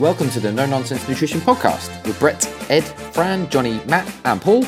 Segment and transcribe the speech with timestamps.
[0.00, 4.62] Welcome to the No Nonsense Nutrition Podcast with Brett, Ed, Fran, Johnny, Matt, and Paul,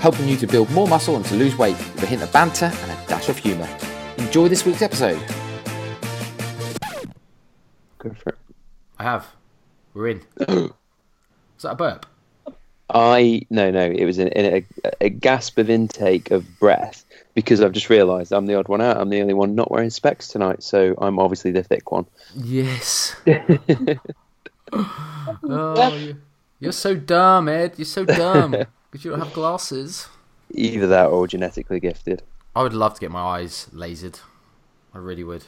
[0.00, 2.66] helping you to build more muscle and to lose weight with a hint of banter
[2.66, 3.66] and a dash of humour.
[4.18, 5.18] Enjoy this week's episode.
[8.00, 8.38] Go for it.
[8.98, 9.26] I have.
[9.94, 10.20] We're in.
[10.40, 10.68] Is
[11.62, 12.04] that a burp?
[12.90, 13.80] I no no.
[13.80, 17.02] It was in, in a, a gasp of intake of breath
[17.32, 18.98] because I've just realised I'm the odd one out.
[18.98, 22.04] I'm the only one not wearing specs tonight, so I'm obviously the thick one.
[22.34, 23.16] Yes.
[24.72, 26.16] oh, you-
[26.58, 27.74] you're so dumb, Ed.
[27.76, 28.52] You're so dumb
[28.90, 30.08] because you don't have glasses.
[30.50, 32.22] Either that or genetically gifted.
[32.54, 34.20] I would love to get my eyes lasered.
[34.94, 35.44] I really would.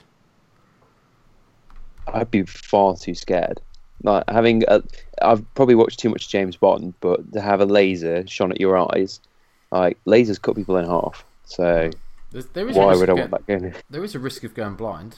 [2.12, 3.60] I'd be far too scared.
[4.02, 4.82] Like having, a,
[5.22, 8.76] I've probably watched too much James Bond, but to have a laser shone at your
[8.76, 9.20] eyes,
[9.72, 11.24] like lasers cut people in half.
[11.44, 11.90] So
[12.30, 13.74] There's, there is why would I want that going?
[13.88, 15.16] There is a risk of going blind.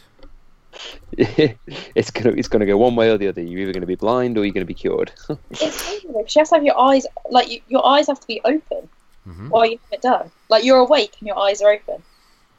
[1.19, 3.43] it's gonna it's gonna go one way or the other.
[3.43, 5.13] You're either gonna be blind or you're gonna be cured.
[5.51, 8.21] It's crazy though, 'cause you have to have your eyes like you, your eyes have
[8.21, 8.89] to be open
[9.29, 9.51] Mhm.
[9.51, 10.31] while you have it done.
[10.49, 12.03] Like you're awake and your eyes are open.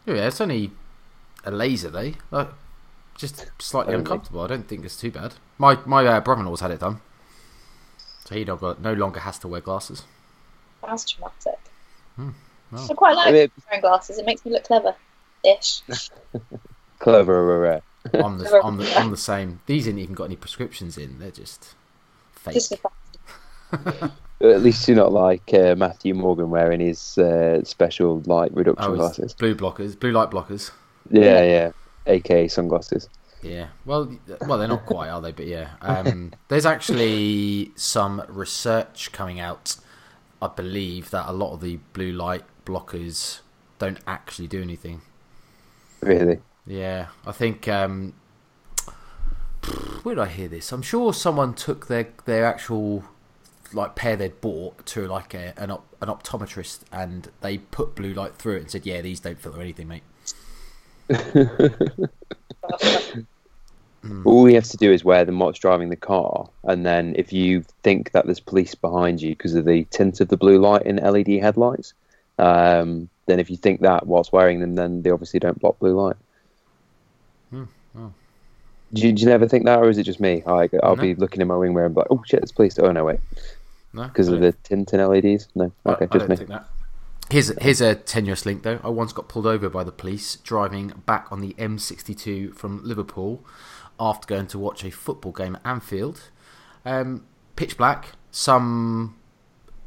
[0.06, 0.72] Yeah, it's only
[1.44, 2.12] a laser, though.
[2.30, 2.50] Like,
[3.16, 4.02] just slightly Only.
[4.04, 4.42] uncomfortable.
[4.42, 5.36] I don't think it's too bad.
[5.58, 7.02] My my uh, brother-in-law's had it done,
[8.26, 10.04] so he no, no longer has to wear glasses.
[10.84, 11.60] That's traumatic.
[12.18, 12.34] wow.
[12.90, 14.18] I quite like I mean, wearing glasses.
[14.20, 14.96] It makes me look clever.
[15.44, 15.82] Ish.
[17.00, 17.82] clever.
[18.14, 19.60] I'm the, I'm the, I'm the same.
[19.66, 21.20] These ain't even got any prescriptions in.
[21.20, 21.76] They're just
[22.34, 22.56] fake.
[22.56, 22.74] Just.
[24.42, 28.96] At least you're not like uh, Matthew Morgan wearing his uh, special light reduction Oh,
[28.96, 29.34] glasses.
[29.36, 30.72] blue blockers, blue light blockers.
[31.12, 31.72] Yeah, yeah.
[32.08, 33.08] AKA sunglasses.
[33.44, 33.68] Yeah.
[33.86, 34.12] Well,
[34.48, 35.32] well, they're not quite, are they?
[35.32, 35.72] But yeah.
[35.82, 39.78] Um, there's actually some research coming out.
[40.42, 43.42] I believe that a lot of the blue light blockers
[43.78, 45.02] don't actually do anything.
[46.02, 46.40] Really.
[46.72, 47.68] Yeah, I think.
[47.68, 48.14] Um,
[50.04, 50.72] where did I hear this?
[50.72, 53.04] I'm sure someone took their their actual
[53.74, 58.14] like pair they'd bought to like a, an op, an optometrist, and they put blue
[58.14, 60.04] light through it and said, "Yeah, these don't filter anything, mate."
[64.24, 67.34] All you have to do is wear them whilst driving the car, and then if
[67.34, 70.84] you think that there's police behind you because of the tint of the blue light
[70.84, 71.94] in LED headlights,
[72.40, 76.02] um, then if you think that whilst wearing them, then they obviously don't block blue
[76.02, 76.16] light.
[77.98, 78.12] Oh.
[78.94, 80.44] Do, you, do you never think that, or is it just me?
[80.46, 81.02] Like, I'll No.
[81.02, 83.06] be looking in my wing mirror and be like, "Oh shit, it's police!" Oh no,
[83.06, 83.20] wait,
[83.94, 85.48] No, because of the tint in LEDs.
[85.56, 86.36] No, I- okay, I just don't me.
[86.36, 86.68] think that.
[87.30, 88.80] Here's here's a tenuous link though.
[88.84, 93.42] I once got pulled over by the police driving back on the M62 from Liverpool
[93.98, 96.20] after going to watch a football game at Anfield.
[96.86, 97.24] Um,
[97.56, 98.08] pitch black.
[98.32, 99.16] Some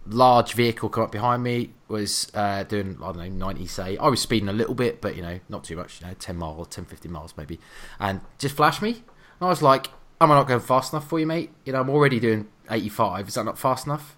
[0.06, 1.70] large vehicle come up behind me.
[1.94, 3.97] Was uh, doing I don't know 90 say.
[3.99, 6.00] I was speeding a little bit, but you know not too much.
[6.00, 7.60] You know 10 miles, 10 15 miles maybe,
[7.99, 8.91] and just flashed me.
[8.91, 9.88] And I was like,
[10.21, 11.50] "Am I not going fast enough for you, mate?
[11.65, 13.28] You know I'm already doing 85.
[13.28, 14.16] Is that not fast enough?"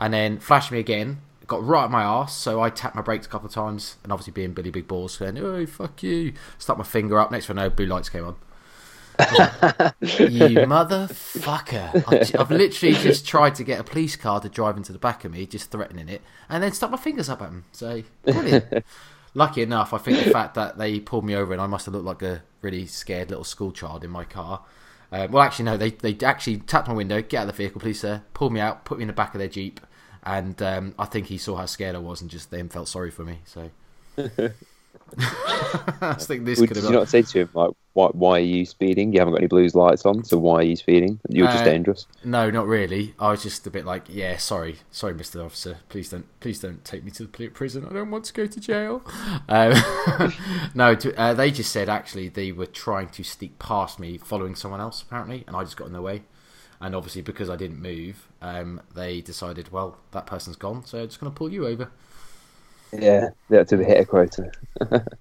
[0.00, 1.20] and then flashed me again.
[1.46, 4.12] Got right at my ass, so I tapped my brakes a couple of times, and
[4.12, 7.30] obviously being Billy Big Balls, going, "Oh fuck you!" Stuck my finger up.
[7.30, 8.36] Next one, no blue lights came on.
[10.00, 12.04] you motherfucker!
[12.08, 15.24] I've, I've literally just tried to get a police car to drive into the back
[15.24, 17.64] of me, just threatening it, and then stuck my fingers up at him.
[17.72, 18.84] So brilliant.
[19.34, 21.94] Lucky enough, I think the fact that they pulled me over and I must have
[21.94, 24.64] looked like a really scared little school child in my car.
[25.12, 25.76] Uh, well, actually, no.
[25.76, 28.22] They they actually tapped my window, get out of the vehicle, please, sir.
[28.34, 29.80] Pulled me out, put me in the back of their jeep,
[30.22, 33.10] and um, I think he saw how scared I was and just then felt sorry
[33.10, 33.40] for me.
[33.44, 33.70] So
[35.18, 36.92] I just think this Would could did have.
[36.92, 38.06] you not say to him like, "Why?
[38.08, 39.12] Why are you speeding?
[39.12, 41.18] You haven't got any blues lights on, so why are you speeding?
[41.28, 43.14] You're just Uh, dangerous." No, not really.
[43.18, 45.78] I was just a bit like, yeah, sorry, sorry, Mister Officer.
[45.88, 47.86] Please don't, please don't take me to the prison.
[47.90, 49.02] I don't want to go to jail.
[49.48, 49.72] Um,
[50.74, 54.54] no, to, uh, they just said actually they were trying to sneak past me, following
[54.54, 56.22] someone else apparently, and I just got in their way.
[56.82, 61.08] And obviously, because I didn't move, um, they decided, well, that person's gone, so I'm
[61.08, 61.90] just going to pull you over.
[62.92, 64.50] Yeah, they had to hit a quota.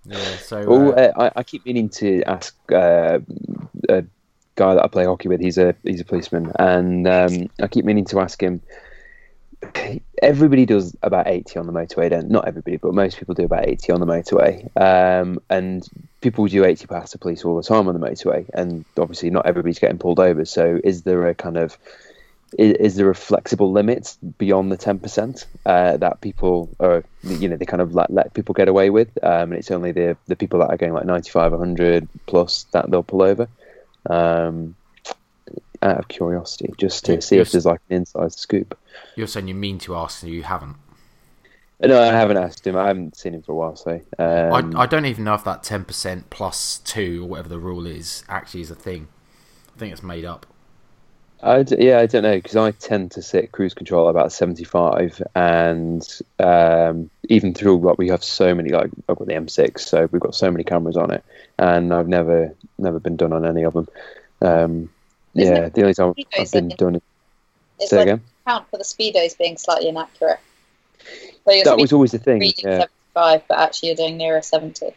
[0.05, 0.37] Yeah.
[0.37, 0.59] So.
[0.67, 3.19] Oh, uh, uh, I, I keep meaning to ask uh,
[3.87, 4.03] a
[4.55, 5.41] guy that I play hockey with.
[5.41, 8.61] He's a he's a policeman, and um, I keep meaning to ask him.
[10.21, 12.09] Everybody does about eighty on the motorway.
[12.09, 14.69] Don't not everybody, but most people do about eighty on the motorway.
[14.79, 15.87] Um, and
[16.21, 19.45] people do eighty past the police all the time on the motorway, and obviously not
[19.45, 20.45] everybody's getting pulled over.
[20.45, 21.77] So, is there a kind of
[22.57, 27.47] is, is there a flexible limit beyond the ten percent uh, that people are you
[27.47, 30.17] know they kind of let, let people get away with, um, and it's only the
[30.27, 33.47] the people that are going like 95, 100 plus that they'll pull over.
[34.09, 34.75] Um,
[35.81, 38.77] out of curiosity, just to see if there's like an inside scoop.
[39.15, 40.75] you're saying you mean to ask, and you haven't.
[41.81, 42.75] No, I haven't asked him.
[42.75, 45.45] I haven't seen him for a while, so um, I, I don't even know if
[45.45, 49.07] that ten percent plus two or whatever the rule is actually is a thing.
[49.75, 50.45] I think it's made up.
[51.41, 54.31] I d- yeah, I don't know because I tend to sit cruise control at about
[54.33, 56.05] seventy-five, and
[56.37, 60.21] um, even through what we have so many like I've got the M6, so we've
[60.21, 61.23] got so many cameras on it,
[61.57, 63.87] and I've never never been done on any of them.
[64.41, 64.89] Um,
[65.33, 67.03] yeah, the only time I've been in- done it.
[67.79, 68.21] It's Say like again.
[68.45, 70.39] count for the speedos being slightly inaccurate.
[71.45, 72.41] So That was always the thing.
[72.41, 72.85] Yeah.
[73.15, 74.93] 75, but actually you're doing nearer 70.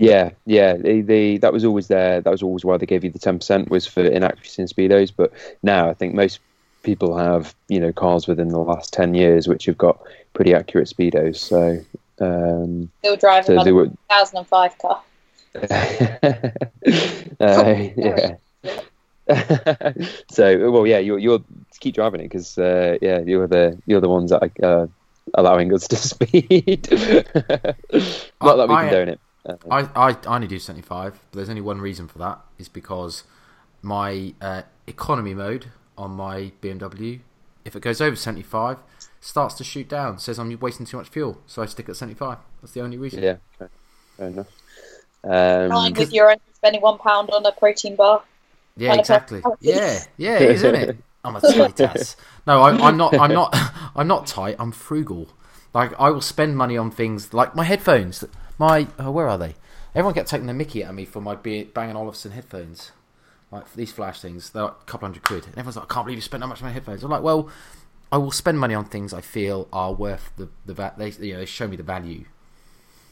[0.00, 0.74] Yeah, yeah.
[0.78, 2.22] They, they that was always there.
[2.22, 5.12] That was always why they gave you the ten percent was for inaccuracy in speedos.
[5.14, 5.30] But
[5.62, 6.40] now I think most
[6.82, 10.00] people have you know cars within the last ten years which have got
[10.32, 11.36] pretty accurate speedos.
[11.36, 11.84] So
[12.18, 13.86] um, Still driving so my they were.
[13.86, 15.02] 2005 car.
[17.38, 18.36] uh, yeah.
[20.30, 20.98] so well, yeah.
[20.98, 21.40] You're you're
[21.78, 24.86] keep driving it because uh, yeah, you're the you're the ones that are uh,
[25.34, 26.88] allowing us to speed.
[26.90, 29.20] Not that we I- condone it.
[29.46, 32.40] Uh, I, I, I only do 75, but there's only one reason for that.
[32.58, 33.24] Is because
[33.82, 35.66] my uh, economy mode
[35.96, 37.20] on my BMW,
[37.64, 38.78] if it goes over 75,
[39.20, 40.18] starts to shoot down.
[40.18, 42.38] Says I'm wasting too much fuel, so I stick at 75.
[42.60, 43.22] That's the only reason.
[43.22, 43.70] yeah, fair,
[44.16, 44.48] fair enough.
[45.22, 48.22] Um, Fine with your own spending one pound on a protein bar.
[48.76, 49.42] Yeah, exactly.
[49.60, 50.96] Yeah, yeah, isn't it?
[51.24, 52.16] I'm a tight ass.
[52.46, 53.18] No, I, I'm not.
[53.18, 53.54] I'm not.
[53.94, 54.56] I'm not tight.
[54.58, 55.28] I'm frugal.
[55.74, 58.24] Like I will spend money on things like my headphones.
[58.60, 59.54] My oh, where are they?
[59.94, 62.92] Everyone kept taking the Mickey at me for my Bang & Olufsen headphones.
[63.50, 65.46] Like these flash things, they're like a couple hundred quid.
[65.46, 67.22] And everyone's like, "I can't believe you spent that much on my headphones." I'm like,
[67.22, 67.48] "Well,
[68.12, 71.32] I will spend money on things I feel are worth the the va- they you
[71.32, 72.26] know they show me the value.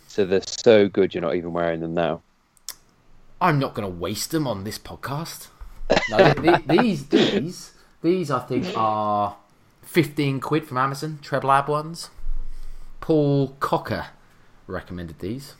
[0.07, 2.21] so they're so good you're not even wearing them now.
[3.41, 5.49] I'm not going to waste them on this podcast.
[6.11, 7.73] No, th- th- these these
[8.03, 9.37] these I think are
[9.81, 12.11] fifteen quid from Amazon Treblab ones.
[13.01, 14.09] Paul Cocker
[14.69, 15.55] recommended these.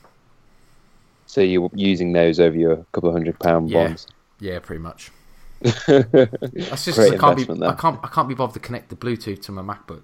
[1.25, 3.87] So you're using those over your couple of hundred pound Yeah.
[3.87, 4.07] bonds.
[4.39, 5.11] Yeah, pretty much.
[5.61, 7.69] That's just 'cause Great I can't be investment there.
[7.69, 10.01] I can't I can't be bothered to connect the Bluetooth to my MacBook.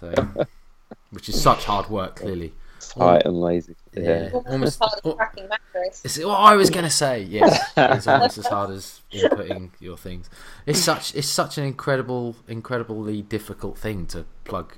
[0.00, 0.12] So,
[1.10, 2.52] which is such hard work, clearly.
[2.80, 3.74] Tight and lazy.
[3.92, 4.02] Yeah.
[4.02, 4.30] Yeah.
[4.32, 5.12] Almost, Almost- part of oh.
[5.14, 6.04] cracking macros.
[6.04, 7.22] It's what I was gonna say.
[7.22, 10.28] Yes, it's almost as hard as inputting your things.
[10.66, 14.76] It's such it's such an incredible, incredibly difficult thing to plug a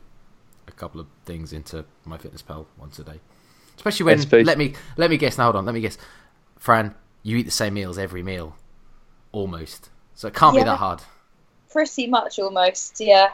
[0.81, 3.21] couple of things into my fitness pal once a day.
[3.77, 5.45] Especially when I suppose- let me let me guess now.
[5.45, 5.97] Hold on, let me guess.
[6.59, 8.57] Fran, you eat the same meals every meal,
[9.33, 9.91] almost.
[10.15, 11.01] So it can't be that hard.
[11.71, 13.31] Pretty much almost, yeah.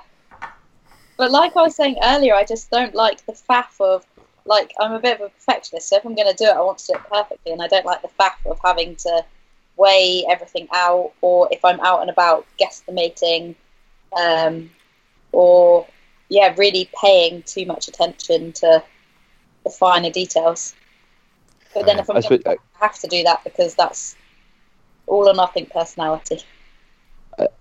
[1.17, 4.05] But like I was saying earlier, I just don't like the faff of,
[4.45, 6.61] like, I'm a bit of a perfectionist, so if I'm going to do it, I
[6.61, 9.25] want to do it perfectly, and I don't like the faff of having to
[9.77, 13.55] weigh everything out, or if I'm out and about guesstimating,
[14.17, 14.71] um,
[15.33, 15.87] or,
[16.29, 18.83] yeah, really paying too much attention to
[19.65, 20.75] the finer details.
[21.75, 24.17] But then if I'm I suppose, to have to do that because that's
[25.07, 26.41] all or nothing personality.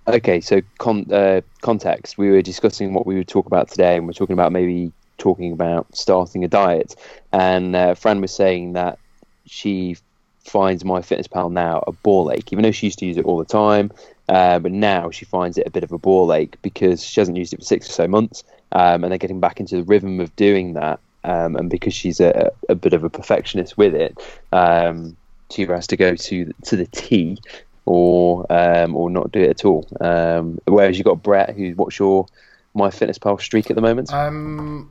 [0.08, 2.18] Okay, so con- uh, context.
[2.18, 5.52] We were discussing what we would talk about today, and we're talking about maybe talking
[5.52, 6.96] about starting a diet.
[7.34, 9.00] And uh, Fran was saying that
[9.46, 9.98] she
[10.46, 13.26] finds My Fitness Pal now a ball ache, even though she used to use it
[13.26, 13.92] all the time.
[14.28, 17.38] Uh, but now she finds it a bit of a ball ache because she hasn't
[17.38, 20.20] used it for six or so months, um, and they're getting back into the rhythm
[20.20, 21.00] of doing that.
[21.24, 24.16] Um, and because she's a, a bit of a perfectionist with it,
[24.52, 25.16] um,
[25.52, 27.40] she has to go to to the T
[27.86, 29.88] or um, or not do it at all.
[30.02, 32.28] Um, whereas you've got Brett, who what's your
[32.74, 34.12] My Fitness Pal streak at the moment?
[34.14, 34.90] Um,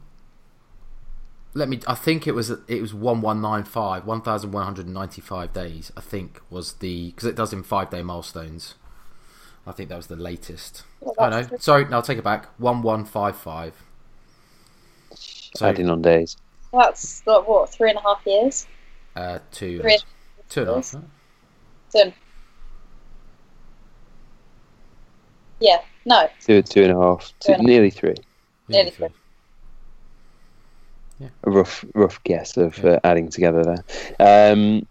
[1.55, 1.81] let me.
[1.87, 5.21] I think it was it was one one nine five, one thousand one hundred ninety
[5.21, 5.93] five days.
[5.97, 8.75] I think was the because it does in five day milestones.
[9.67, 10.83] I think that was the latest.
[11.01, 12.49] Well, Oh that's no, sorry, no, I'll take it back.
[12.59, 13.75] One one five five.
[15.57, 16.37] So Adding on days.
[16.73, 18.67] That's what three and a half years.
[19.15, 19.99] uh, two, Three.
[20.49, 20.91] two and a half.
[20.93, 21.01] huh?
[25.61, 28.15] Yeah, no, Two, two and a half, two, Two and a- nearly three.
[28.69, 29.09] Nearly three.
[31.45, 34.53] A rough, rough guess of uh, adding together there.
[34.53, 34.87] Um,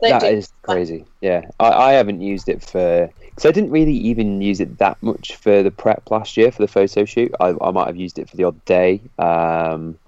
[0.00, 0.26] they that do.
[0.26, 1.06] is crazy.
[1.20, 5.00] Yeah, I, I haven't used it for because I didn't really even use it that
[5.00, 7.32] much for the prep last year for the photo shoot.
[7.40, 9.98] I, I might have used it for the odd day, um,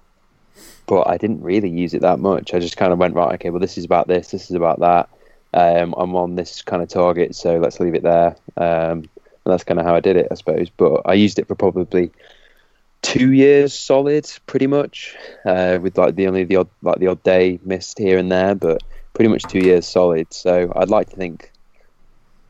[0.85, 2.53] but I didn't really use it that much.
[2.53, 3.33] I just kind of went right.
[3.35, 4.31] Okay, well, this is about this.
[4.31, 5.09] This is about that.
[5.53, 8.35] Um, I'm on this kind of target, so let's leave it there.
[8.57, 9.09] Um,
[9.45, 10.69] and that's kind of how I did it, I suppose.
[10.69, 12.11] But I used it for probably
[13.05, 17.21] two years solid, pretty much, uh, with like the only the odd like the odd
[17.23, 18.81] day missed here and there, but
[19.13, 20.33] pretty much two years solid.
[20.33, 21.51] So I'd like to think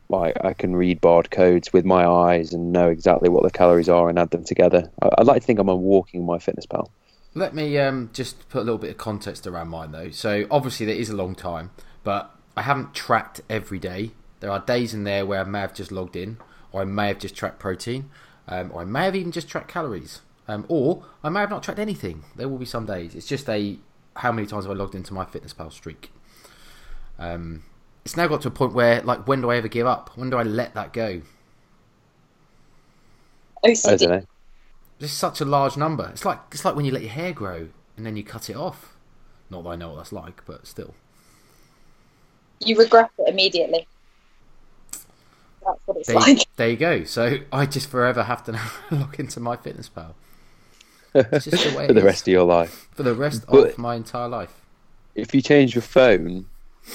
[0.07, 3.89] like I can read barred codes with my eyes and know exactly what the calories
[3.89, 4.89] are and add them together.
[5.01, 6.89] I'd like to think I'm a walking my fitness pal.
[7.33, 10.11] Let me um, just put a little bit of context around mine though.
[10.11, 11.71] So obviously that is a long time,
[12.03, 15.73] but I haven't tracked every day There are days in there where I may have
[15.73, 16.37] just logged in,
[16.71, 18.09] or I may have just tracked protein,
[18.47, 21.63] um, or I may have even just tracked calories, um, or I may have not
[21.63, 22.23] tracked anything.
[22.35, 23.15] There will be some days.
[23.15, 23.77] It's just a
[24.17, 26.11] how many times have I logged into my Fitness Pal streak.
[27.19, 27.63] Um,
[28.03, 30.11] it's now got to a point where, like, when do I ever give up?
[30.15, 31.21] When do I let that go?
[33.63, 34.25] I don't know.
[34.99, 36.09] It's such a large number.
[36.13, 38.55] It's like it's like when you let your hair grow and then you cut it
[38.55, 38.93] off.
[39.49, 40.93] Not that I know what that's like, but still.
[42.59, 43.87] You regret it immediately.
[45.65, 46.47] That's what it's There, like.
[46.55, 47.03] there you go.
[47.03, 50.15] So I just forever have to now log into my fitness pal
[51.15, 52.87] It's just the way for the rest of your life.
[52.93, 54.53] for the rest But- of my entire life.
[55.15, 56.45] If you change your phone,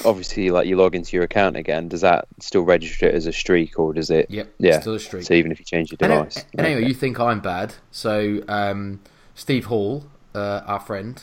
[0.04, 3.32] obviously, like you log into your account again, does that still register it as a
[3.32, 4.30] streak, or does it?
[4.30, 4.54] Yep.
[4.58, 4.80] Yeah.
[4.80, 5.22] Still a streak.
[5.24, 6.36] So even if you change your device.
[6.36, 6.88] an- and anyway, Okay.
[6.88, 7.74] you think I'm bad.
[7.90, 9.00] So, um,
[9.34, 11.22] Steve Hall, uh, our friend,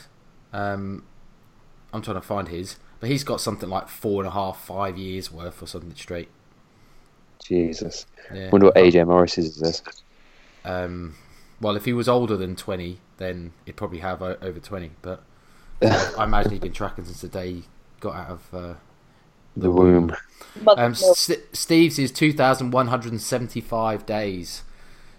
[0.52, 1.04] um,
[1.92, 4.98] I'm trying to find his, but he's got something like four and a half, five
[4.98, 6.28] years worth or something straight.
[7.44, 8.06] Jesus.
[8.34, 8.50] Yeah.
[8.50, 9.82] wonder what AJ Morris is this.
[10.64, 11.14] Um,
[11.60, 14.90] well, if he was older than 20, then he'd probably have o- over 20.
[15.02, 15.22] But
[15.82, 17.64] I, I imagine he'd been tracking since the day he
[18.00, 18.54] got out of.
[18.54, 18.74] Uh,
[19.56, 20.14] The womb.
[20.62, 20.98] Mother um, of.
[20.98, 24.62] S- Steve's is 2,175 days.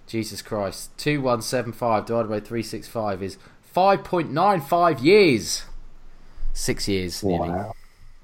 [0.07, 0.89] Jesus Christ.
[0.97, 3.37] 2175 divided by 365 is
[3.75, 5.63] 5.95 years.
[6.53, 7.49] Six years, nearly.
[7.49, 7.73] Wow.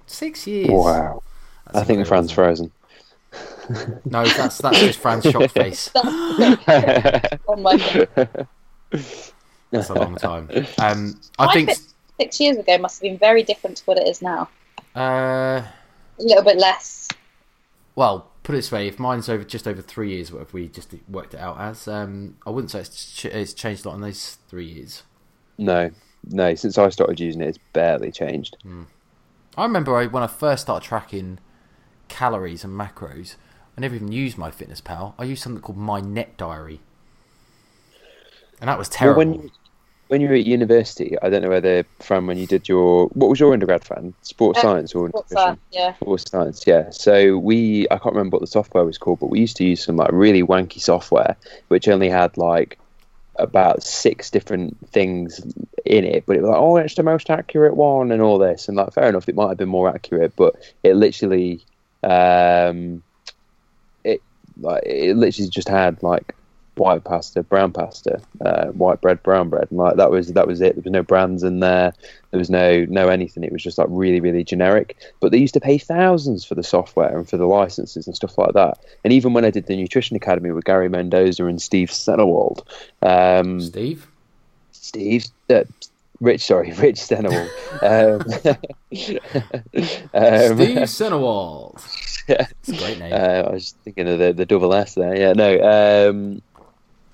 [0.08, 0.70] Six years.
[0.70, 1.22] Wow.
[1.68, 2.72] That's I think incredible, Fran's frozen.
[3.70, 4.06] It?
[4.06, 5.90] No, that's, that's just Fran's shock face.
[5.96, 8.48] on my phone.
[9.72, 10.50] That's a long time.
[10.80, 11.72] Um, I My think.
[12.20, 14.50] six years ago must have been very different to what it is now.
[14.96, 15.68] Uh, A
[16.20, 17.10] little bit less.
[17.96, 20.68] Well, put it this way: if mine's over just over three years, what if we
[20.68, 21.88] just worked it out as?
[21.88, 25.04] Um, I wouldn't say it's, ch- it's changed a lot in those three years.
[25.58, 25.92] no,
[26.24, 26.56] no.
[26.56, 28.58] Since I started using it, it's barely changed.
[29.58, 31.40] I remember I, when I first started tracking
[32.08, 33.36] calories and macros.
[33.78, 35.16] I never even used my Fitness Pal.
[35.20, 36.80] I used something called My Net Diary,
[38.62, 39.18] and that was Well, terrible.
[39.18, 39.52] when you,
[40.08, 43.30] when you were at university, I don't know whether Fran, when you did your what
[43.30, 44.14] was your undergrad, Fran?
[44.22, 45.60] Sports Uh, science or What's nutrition?
[45.72, 45.78] that?
[45.78, 45.94] Yeah.
[45.96, 46.90] Sports science, yeah.
[46.92, 49.84] So we, I can't remember what the software was called, but we used to use
[49.84, 51.36] some like really wanky software,
[51.68, 52.78] which only had like
[53.38, 55.42] about six different things
[55.84, 56.26] in it.
[56.26, 58.94] But it was like, oh, it's the most accurate one, and all this, and like,
[58.94, 61.66] fair enough, it might have been more accurate, but it literally,
[62.04, 63.02] um, it
[64.60, 66.36] like it literally just had like
[66.76, 70.62] white pasta, brown pasta, uh, white bread, brown bread, and like that was that was
[70.62, 70.76] it.
[70.76, 71.94] There was no brands in there.
[72.32, 73.44] There was no no anything.
[73.44, 74.98] It was just like really really generic.
[75.20, 78.38] But they used to pay thousands for the software and for the licenses and stuff
[78.38, 78.80] like that.
[79.04, 82.66] And even when I did the Nutrition Academy with Gary Mendoza and Steve Senewald,
[83.02, 84.08] um, Steve,
[84.72, 85.64] Steve, uh,
[86.22, 87.50] Rich, sorry, Rich Senewald.
[87.82, 88.22] um,
[90.14, 91.82] um, Steve Senewald.
[92.28, 92.48] Yeah.
[92.62, 93.14] It's a great name.
[93.14, 95.16] Uh, I was thinking of the, the double S there.
[95.16, 96.10] Yeah, no.
[96.10, 96.42] Um,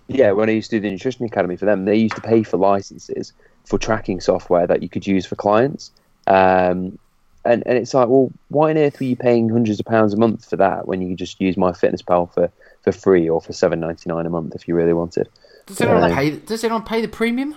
[0.07, 2.43] yeah, when I used to do the Nutrition Academy for them, they used to pay
[2.43, 3.33] for licenses
[3.65, 5.91] for tracking software that you could use for clients.
[6.27, 6.97] Um,
[7.43, 10.17] and, and it's like, well, why on earth were you paying hundreds of pounds a
[10.17, 12.51] month for that when you could just use My Fitness Pal for,
[12.83, 15.27] for free or for seven ninety nine a month if you really wanted?
[15.65, 16.31] does anyone uh, pay?
[16.31, 17.55] Does anyone pay the premium?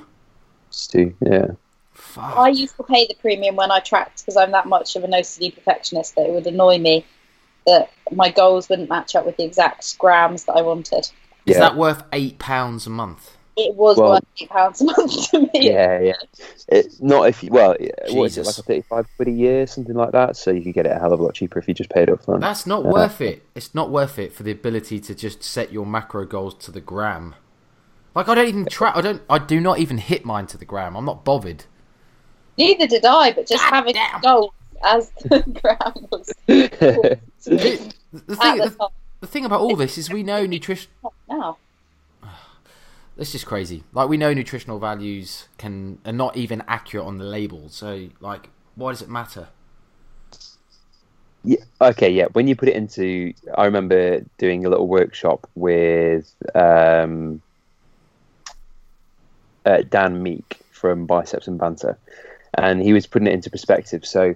[0.75, 1.47] Stu, yeah.
[1.93, 2.37] Fuck.
[2.37, 5.13] I used to pay the premium when I tracked because I'm that much of an
[5.13, 7.05] OCD perfectionist that it would annoy me
[7.67, 10.99] that my goals wouldn't match up with the exact grams that I wanted.
[11.47, 11.61] Is Yeah.
[11.61, 13.37] that worth eight pounds a month?
[13.57, 15.51] It was Well- worth eight pounds a month to me.
[15.55, 16.13] Yeah, yeah.
[16.69, 18.47] It, not if you, well, yeah, what is it, Jesus.
[18.59, 20.37] like a 35 quid a year, something like that?
[20.37, 22.11] So you could get it a hell of a lot cheaper if you just paid
[22.11, 22.41] up front.
[22.41, 22.91] That's not Yeah.
[22.91, 23.43] worth it.
[23.55, 26.81] It's not worth it for the ability to just set your macro goals to the
[26.81, 27.37] gram.
[28.15, 28.97] Like I don't even track.
[28.97, 29.23] I don't.
[29.29, 30.97] I do not even hit mine to the gram.
[30.97, 31.65] I'm not bothered.
[32.57, 34.21] Neither did I, but just having damn.
[34.21, 34.53] goals
[34.85, 38.59] as the gram was The, the thing.
[38.59, 38.91] the
[39.21, 40.91] The, thing about all this is we know nutrition.
[41.29, 41.59] Now,
[43.17, 43.85] It's just crazy.
[43.93, 47.69] Like we know nutritional values can are not even accurate on the label.
[47.69, 49.49] So like, why does it matter?
[51.45, 52.27] Yeah, okay, yeah.
[52.33, 57.43] When you put it into, I remember doing a little workshop with um,
[59.65, 61.99] uh, Dan Meek from Biceps and Banter,
[62.59, 64.05] and he was putting it into perspective.
[64.05, 64.35] So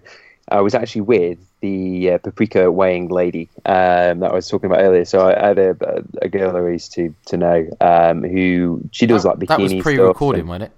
[0.51, 4.81] I was actually with the uh, paprika weighing lady um, that I was talking about
[4.81, 5.05] earlier.
[5.05, 9.25] So I had a, a girl I used to to know um, who she does
[9.25, 10.73] that, like bikini that was pre-recording, and- wasn't it?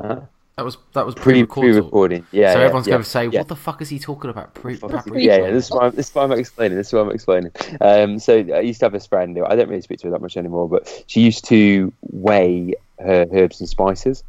[0.00, 0.20] Huh?
[0.56, 1.72] That was that was pre pre-recorded.
[1.72, 2.26] pre-recording.
[2.30, 3.40] Yeah, so everyone's yeah, going to say, yeah.
[3.40, 5.94] "What the fuck is he talking about?" Pre- paprika yeah, yeah, this is why I'm,
[5.96, 6.78] this is why I'm explaining.
[6.78, 7.50] This is why I'm explaining.
[7.80, 9.36] Um, so I used to have this friend.
[9.36, 12.74] who- I don't really speak to her that much anymore, but she used to weigh
[12.98, 14.22] her herbs and spices.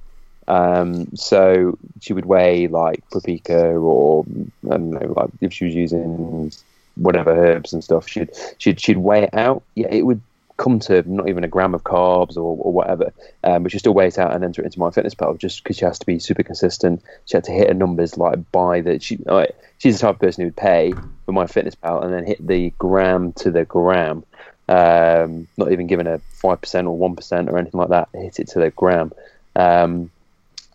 [0.48, 4.26] Um, so she would weigh like paprika, or
[4.66, 6.52] I don't know, like if she was using
[6.96, 8.08] whatever herbs and stuff.
[8.08, 9.64] She'd she'd she'd weigh it out.
[9.76, 10.22] Yeah, it would
[10.58, 13.12] come to not even a gram of carbs or, or whatever,
[13.44, 15.64] um, but she still weigh it out and enter it into my fitness pal just
[15.64, 17.04] because she has to be super consistent.
[17.26, 20.22] She had to hit her numbers like by the she like, she's the type of
[20.22, 20.94] person who would pay
[21.26, 24.24] for my fitness pal and then hit the gram to the gram.
[24.68, 28.10] Um, not even given a five percent or one percent or anything like that.
[28.14, 29.12] Hit it to the gram.
[29.56, 30.10] Um,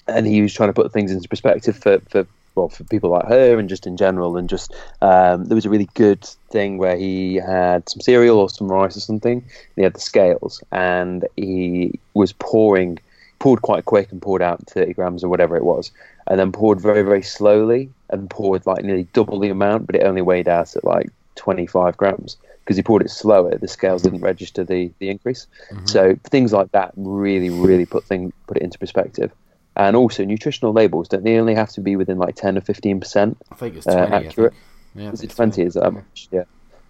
[0.07, 3.27] and he was trying to put things into perspective for, for well for people like
[3.27, 6.97] her and just in general and just um, there was a really good thing where
[6.97, 11.27] he had some cereal or some rice or something and he had the scales and
[11.37, 12.99] he was pouring
[13.39, 15.91] poured quite quick and poured out 30 grams or whatever it was
[16.27, 20.03] and then poured very very slowly and poured like nearly double the amount but it
[20.03, 22.37] only weighed out at like 25 grams
[22.71, 25.47] because he poured it slower the scales didn't register the the increase
[25.87, 29.33] so things like that really really put thing put it into perspective
[29.77, 33.01] and also nutritional labels don't they only have to be within like 10 or 15
[33.01, 34.13] percent I think it's uh, twenty.
[34.13, 34.55] I accurate.
[34.95, 35.91] Yeah, is it 20 is that Yeah.
[35.91, 36.45] much yeah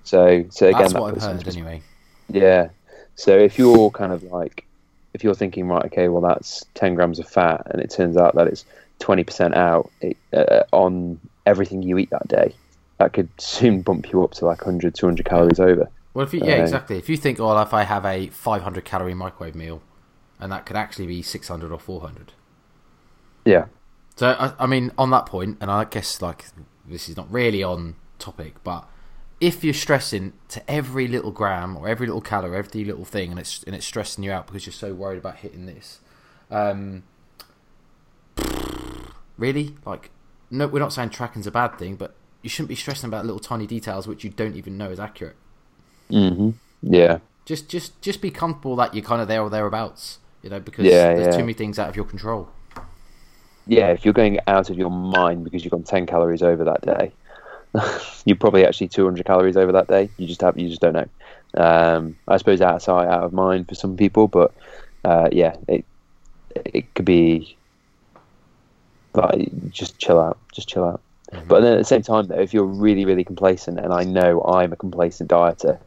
[0.04, 1.82] so so again That's that what I've heard anyway.
[2.28, 2.68] yeah.
[3.16, 4.64] So if you're kind of like,
[5.12, 8.34] if you're thinking, right, okay, well, that's 10 grams of fat, and it turns out
[8.36, 8.64] that it's
[9.00, 12.54] 20% out it, uh, on everything you eat that day,
[13.00, 15.88] that could soon bump you up to like 100, 200 calories over.
[16.12, 16.98] Well, if you, yeah, Uh, exactly.
[16.98, 19.80] If you think, oh, if I have a 500 calorie microwave meal,
[20.38, 22.34] and that could actually be 600 or 400.
[23.46, 23.66] Yeah.
[24.16, 26.44] So, I, I mean, on that point, and I guess like
[26.86, 28.86] this is not really on topic, but
[29.40, 33.40] if you're stressing to every little gram or every little calorie, every little thing, and
[33.40, 36.00] it's and it's stressing you out because you're so worried about hitting this,
[36.50, 37.04] um,
[39.38, 40.10] really, like,
[40.50, 43.40] no, we're not saying tracking's a bad thing, but you shouldn't be stressing about little
[43.40, 45.36] tiny details which you don't even know is accurate.
[46.10, 46.50] hmm
[46.82, 47.18] Yeah.
[47.44, 50.84] Just, just, just be comfortable that you're kind of there or thereabouts, you know, because
[50.84, 51.32] Yeah, there's yeah.
[51.36, 52.48] too many things out of your control.
[53.66, 53.88] Yeah.
[53.92, 57.12] If you're going out of your mind because you've gone 10 calories over that day,
[58.24, 60.10] you're probably actually 200 calories over that day.
[60.16, 61.08] You just have, you just don't know.
[61.56, 64.54] Um, I suppose out of sight, out of mind for some people, but
[65.04, 65.84] uh, yeah, it
[66.54, 67.58] it could be
[69.14, 71.00] like just chill out, just chill out.
[71.46, 74.42] But then at the same time, though, if you're really, really complacent, and I know
[74.42, 75.78] I'm a complacent dieter,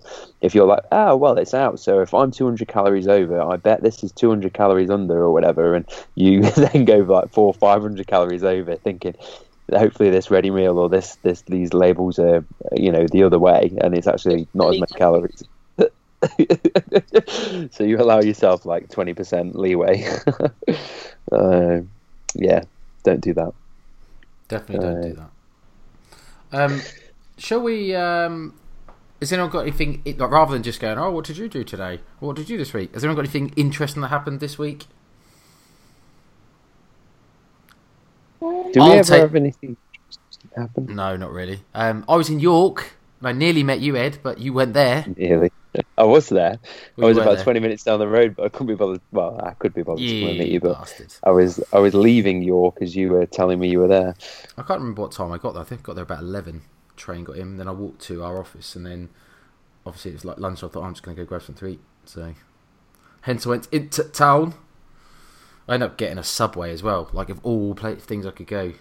[0.42, 3.82] if you're like, oh well, it's out, so if I'm 200 calories over, I bet
[3.84, 8.08] this is 200 calories under or whatever, and you then go like four, or 500
[8.08, 9.16] calories over, thinking
[9.74, 13.72] hopefully this ready meal or this this these labels are you know the other way,
[13.82, 15.44] and it's actually not as many calories.
[17.72, 20.06] so you allow yourself like 20% leeway.
[21.32, 21.82] uh,
[22.36, 22.64] yeah,
[23.04, 23.54] don't do that.
[24.48, 25.32] Definitely don't Uh, do that.
[26.54, 26.82] Um,
[27.38, 27.94] shall we?
[27.96, 28.54] Um,
[29.20, 32.00] has anyone got anything like, rather than just going, "Oh, what did you do today?
[32.20, 34.86] What did you do this week?" Has anyone got anything interesting that happened this week?
[38.40, 40.96] Do we I'll ever take- have anything interesting happen?
[40.96, 41.64] No, not really.
[41.74, 45.06] Um, I was in York and I nearly met you, Ed, but you went there.
[45.16, 45.52] Nearly.
[45.98, 46.60] I was there.
[46.96, 47.44] We I was about there.
[47.44, 49.02] 20 minutes down the road, but I couldn't be bothered.
[49.12, 51.14] Well, I could be bothered to come and meet You you, but bastard!
[51.24, 54.16] I was I was leaving York as you were telling me you were there.
[54.58, 55.62] I can't remember what time I got there.
[55.62, 56.64] I think I got there about eleven.
[56.96, 59.10] Train got in, then I walked to our office, and then
[59.86, 60.60] obviously it was like lunch.
[60.60, 61.82] So I thought oh, I'm just going to go grab something to eat.
[62.06, 62.36] So,
[63.22, 64.54] hence I went into town.
[65.68, 67.10] I ended up getting a subway as well.
[67.14, 68.74] Like of all things I could go,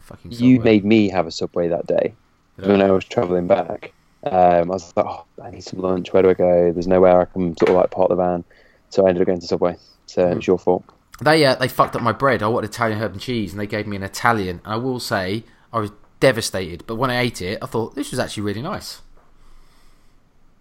[0.00, 0.32] fucking.
[0.32, 0.46] Subway.
[0.48, 2.14] You made me have a subway that day
[2.56, 3.92] when I was travelling back.
[4.24, 4.32] Um,
[4.70, 6.12] I was like, oh, I need some lunch.
[6.12, 6.72] Where do I go?
[6.72, 8.44] There's nowhere I can sort of like park the van.
[8.90, 9.76] So I ended up going to Subway.
[10.06, 10.36] So Hmm.
[10.38, 10.84] it's your fault.
[11.22, 12.42] They uh, they fucked up my bread.
[12.42, 14.60] I wanted Italian herb and cheese, and they gave me an Italian.
[14.64, 16.84] And I will say I was devastated.
[16.86, 19.02] But when I ate it, I thought this was actually really nice.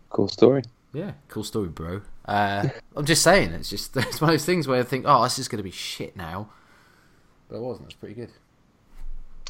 [0.09, 0.63] Cool story.
[0.93, 2.01] Yeah, cool story, bro.
[2.25, 5.23] Uh, I'm just saying, it's just it's one of those things where I think, oh,
[5.23, 6.49] this is going to be shit now,
[7.47, 7.87] but it wasn't.
[7.87, 8.31] It's pretty good.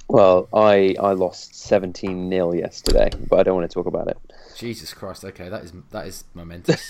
[0.10, 4.17] Well, I I lost 17 0 yesterday, but I don't want to talk about it.
[4.58, 5.24] Jesus Christ.
[5.24, 6.89] Okay, that is that is momentous.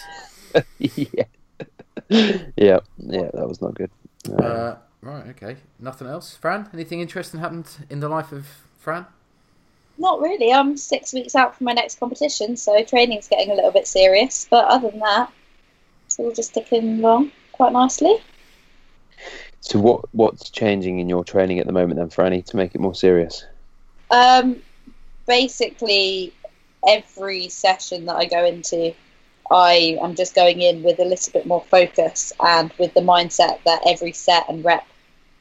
[0.80, 1.26] yeah.
[2.10, 3.92] yeah, yeah, that was not good.
[4.30, 5.28] Uh, uh, right.
[5.28, 5.58] Okay.
[5.80, 6.70] Nothing else, Fran.
[6.74, 8.48] Anything interesting happened in the life of
[8.80, 9.06] Fran?
[9.98, 10.54] Not really.
[10.54, 14.48] I'm six weeks out from my next competition, so training's getting a little bit serious.
[14.50, 15.30] But other than that,
[16.06, 18.16] it's all just ticking along quite nicely.
[19.70, 22.74] So what what's changing in your training at the moment then, for Franny, to make
[22.74, 23.46] it more serious?
[24.10, 24.64] Um,
[25.28, 26.34] basically,
[26.88, 28.96] every session that I go into,
[29.52, 33.64] I am just going in with a little bit more focus and with the mindset
[33.66, 34.88] that every set and rep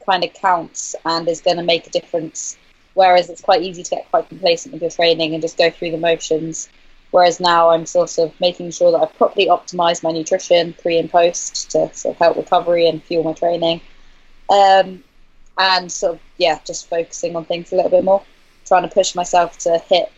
[0.05, 2.59] kind of counts and is going to make a difference.
[2.93, 5.93] Whereas it's quite easy to get quite complacent with your training and just go through
[5.93, 6.69] the motions.
[7.12, 11.11] Whereas now I'm sort of making sure that I've properly optimized my nutrition pre and
[11.11, 13.81] post to sort of help recovery and fuel my training.
[14.51, 15.05] Um,
[15.59, 18.23] and sort of, yeah, just focusing on things a little bit more
[18.69, 20.13] trying to push myself to hit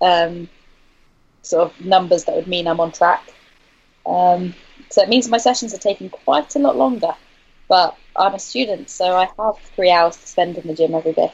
[0.00, 0.48] um,
[1.42, 3.22] sort of numbers that would mean I'm on track.
[4.06, 4.54] Um,
[4.90, 7.14] so it means my sessions are taking quite a lot longer.
[7.68, 11.12] But I'm a student, so I have three hours to spend in the gym every
[11.12, 11.32] day.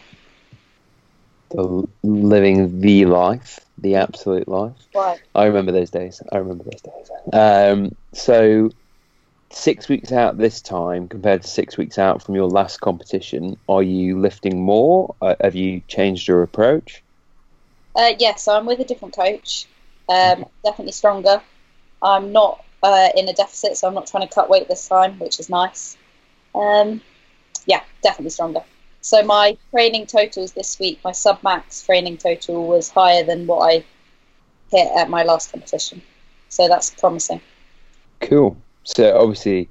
[1.51, 4.77] The living the life, the absolute life.
[4.95, 5.19] Right.
[5.35, 6.21] I remember those days.
[6.31, 7.11] I remember those days.
[7.33, 8.71] Um, so,
[9.51, 13.83] six weeks out this time compared to six weeks out from your last competition, are
[13.83, 15.15] you lifting more?
[15.21, 17.03] Uh, have you changed your approach?
[17.95, 19.67] Uh, yeah, so I'm with a different coach.
[20.09, 21.43] Um, definitely stronger.
[22.03, 25.19] I'm not uh, in a deficit, so I'm not trying to cut weight this time,
[25.19, 25.97] which is nice.
[26.55, 27.01] Um,
[27.67, 28.63] yeah, definitely stronger.
[29.01, 33.61] So my training totals this week, my sub max training total was higher than what
[33.61, 33.85] I
[34.71, 36.03] hit at my last competition.
[36.49, 37.41] So that's promising.
[38.21, 38.57] Cool.
[38.89, 39.69] So obviously,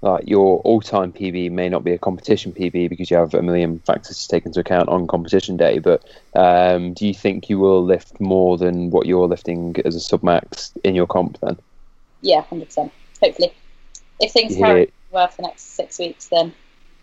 [0.00, 3.78] like your all-time PB may not be a competition PB because you have a million
[3.80, 5.78] factors to take into account on competition day.
[5.78, 6.02] But
[6.34, 10.72] um, do you think you will lift more than what you're lifting as a submax
[10.82, 11.58] in your comp then?
[12.22, 12.92] Yeah, hundred percent.
[13.22, 13.52] Hopefully,
[14.18, 14.66] if things Yeah.
[14.66, 16.54] carry well for the next six weeks, then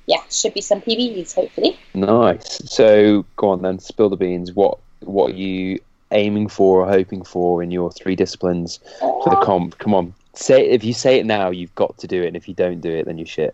[0.07, 1.35] yeah, should be some PBs.
[1.35, 1.79] Hopefully.
[1.93, 2.61] Nice.
[2.71, 4.51] So go on then, spill the beans.
[4.53, 5.79] What what are you
[6.11, 9.77] aiming for or hoping for in your three disciplines for the comp?
[9.77, 10.13] Come on.
[10.33, 12.79] Say if you say it now, you've got to do it, and if you don't
[12.79, 13.53] do it, then you're shit.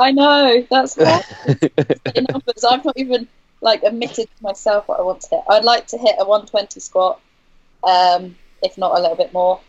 [0.00, 1.24] I know that's hard.
[2.30, 2.64] numbers.
[2.68, 3.28] I've not even
[3.60, 5.44] like admitted to myself what I want to hit.
[5.48, 7.20] I'd like to hit a 120 squat,
[7.84, 9.60] um, if not a little bit more.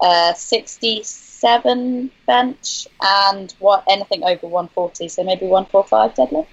[0.00, 6.46] Uh, 67 bench and what anything over 140, so maybe 145 deadlift.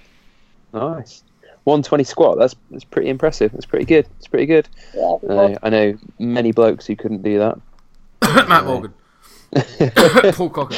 [0.72, 1.22] nice.
[1.64, 2.38] 120 squat.
[2.38, 3.50] That's that's pretty impressive.
[3.50, 4.06] That's pretty good.
[4.18, 4.68] It's pretty good.
[4.94, 7.58] Yeah, it'd I know, I know many blokes who couldn't do that.
[8.48, 8.94] Matt Morgan.
[10.34, 10.76] Paul Cocker.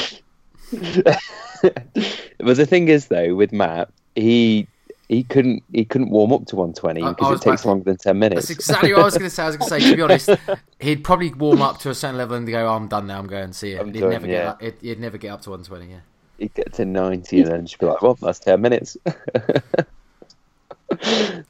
[0.73, 4.67] but the thing is, though, with Matt, he
[5.09, 7.85] he couldn't he couldn't warm up to 120 I- I because it takes about- longer
[7.85, 8.49] than 10 minutes.
[8.49, 9.43] That's exactly what I was going to say.
[9.43, 10.31] I was going to say, to be honest,
[10.81, 13.19] he'd probably warm up to a certain level and go, oh, "I'm done now.
[13.19, 14.33] I'm going to see it." I'm he'd done, never yeah.
[14.33, 15.93] get up, he'd, he'd never get up to 120.
[15.93, 16.01] Yeah.
[16.39, 18.97] He'd get to 90 and then just be like, "Well, that's 10 minutes."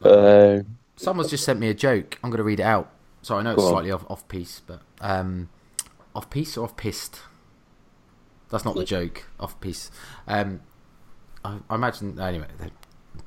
[0.03, 0.61] uh,
[0.97, 2.19] Someone's just sent me a joke.
[2.23, 2.91] I'm going to read it out.
[3.23, 3.71] So I know it's on.
[3.71, 5.49] slightly off off piece, but um,
[6.19, 7.21] off piece or off pissed.
[8.51, 9.25] That's not the joke.
[9.39, 9.89] Off piece.
[10.27, 10.61] Um,
[11.45, 12.47] I, I imagine anyway.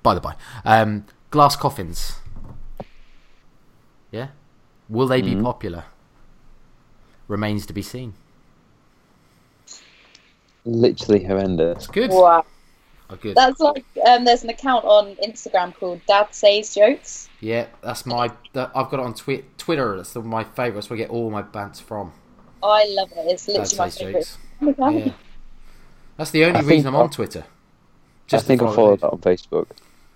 [0.04, 2.15] By the by, um, glass coffins.
[4.12, 4.27] Yeah,
[4.89, 5.43] will they be Mhm.
[5.43, 5.86] popular?
[7.30, 8.13] Remains to be seen.
[10.65, 11.73] literally horrendous.
[11.73, 12.12] That's good.
[12.12, 12.45] Wow.
[13.10, 13.36] Oh, good.
[13.36, 17.30] That's like um, there's an account on Instagram called Dad Says Jokes.
[17.39, 18.32] Yeah, that's my.
[18.54, 19.95] That, I've got it on twi- Twitter.
[19.97, 20.75] That's the, my favourite.
[20.75, 22.12] That's where I get all my bants from.
[22.63, 23.32] Oh, I love it.
[23.32, 24.13] It's literally my says favorite.
[24.13, 24.38] jokes.
[24.62, 24.93] Oh my God.
[24.95, 25.13] Yeah.
[26.17, 27.43] That's the only I reason I'm on I- Twitter.
[28.34, 29.67] I think I follow followed that on Facebook.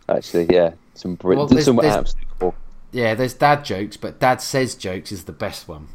[0.07, 2.55] Actually, yeah, some br- Well, there's- some there's- absolute cool.
[2.91, 5.89] Yeah, there's dad jokes, but dad says jokes is the best one.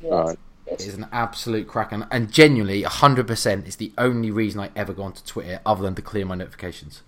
[0.00, 0.12] Yes.
[0.12, 0.38] Alright.
[0.66, 4.70] It is an absolute crack, and, and genuinely, hundred percent is the only reason I
[4.76, 7.02] ever go onto Twitter, other than to clear my notifications.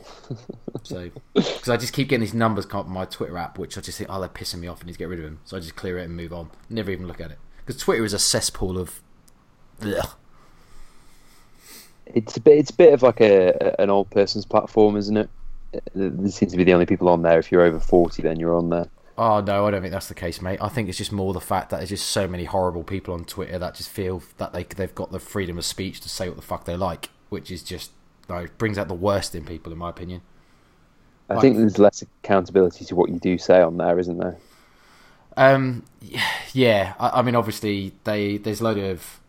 [0.82, 3.76] so, because I just keep getting these numbers come up on my Twitter app, which
[3.76, 5.40] I just think, oh, they're pissing me off, and need to get rid of them.
[5.44, 6.50] So I just clear it and move on.
[6.68, 9.02] Never even look at it because Twitter is a cesspool of.
[9.82, 10.08] Ugh.
[12.06, 12.56] It's a bit.
[12.56, 15.28] It's a bit of like a an old person's platform, isn't it?
[15.74, 17.38] Uh, there seems to be the only people on there.
[17.38, 18.88] If you're over forty, then you're on there.
[19.18, 20.58] Oh no, I don't think that's the case, mate.
[20.62, 23.26] I think it's just more the fact that there's just so many horrible people on
[23.26, 26.36] Twitter that just feel that they they've got the freedom of speech to say what
[26.36, 27.90] the fuck they like, which is just
[28.30, 30.22] no brings out the worst in people, in my opinion.
[31.28, 31.42] I Right.
[31.42, 34.38] think there's less accountability to what you do say on there, isn't there?
[35.38, 35.84] Um,
[36.52, 39.20] yeah, I, I mean, obviously, they there's a load of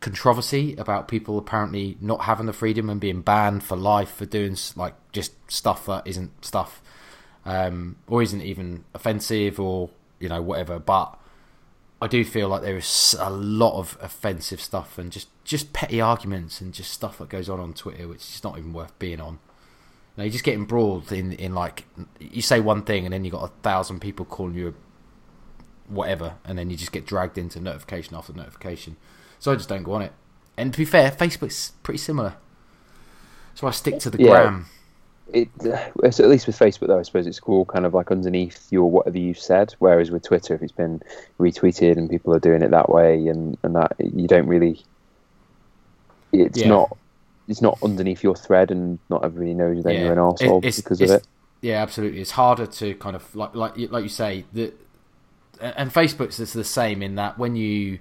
[0.00, 4.56] controversy about people apparently not having the freedom and being banned for life for doing
[4.76, 6.82] like just stuff that isn't stuff,
[7.46, 10.78] um, or isn't even offensive or you know whatever.
[10.78, 11.18] But
[12.02, 16.02] I do feel like there is a lot of offensive stuff and just just petty
[16.02, 19.22] arguments and just stuff that goes on on Twitter, which is not even worth being
[19.22, 19.38] on.
[20.16, 21.86] You know, you're just getting embroiled in in like
[22.20, 24.89] you say one thing and then you got a thousand people calling you a
[25.90, 28.96] whatever, and then you just get dragged into notification after notification.
[29.38, 30.12] So I just don't go on it.
[30.56, 32.34] And to be fair, Facebook's pretty similar.
[33.54, 34.28] So I stick to the Yeah.
[34.30, 34.66] gram.
[35.32, 38.10] It, uh, so at least with Facebook, though, I suppose it's all kind of like
[38.10, 39.74] underneath your whatever you've said.
[39.78, 41.00] Whereas with Twitter, if it's been
[41.38, 44.82] retweeted and people are doing it that way, and, and that you don't really,
[46.32, 46.68] it's Yeah.
[46.68, 46.96] not,
[47.48, 50.80] it's not underneath your thread, and not everybody knows that you're an It- arsehole it's-
[50.80, 51.26] because of it.
[51.60, 52.20] Yeah, absolutely.
[52.20, 54.72] It's harder to kind of like like you- like you say the
[55.60, 57.98] and Facebook's is the same in that when you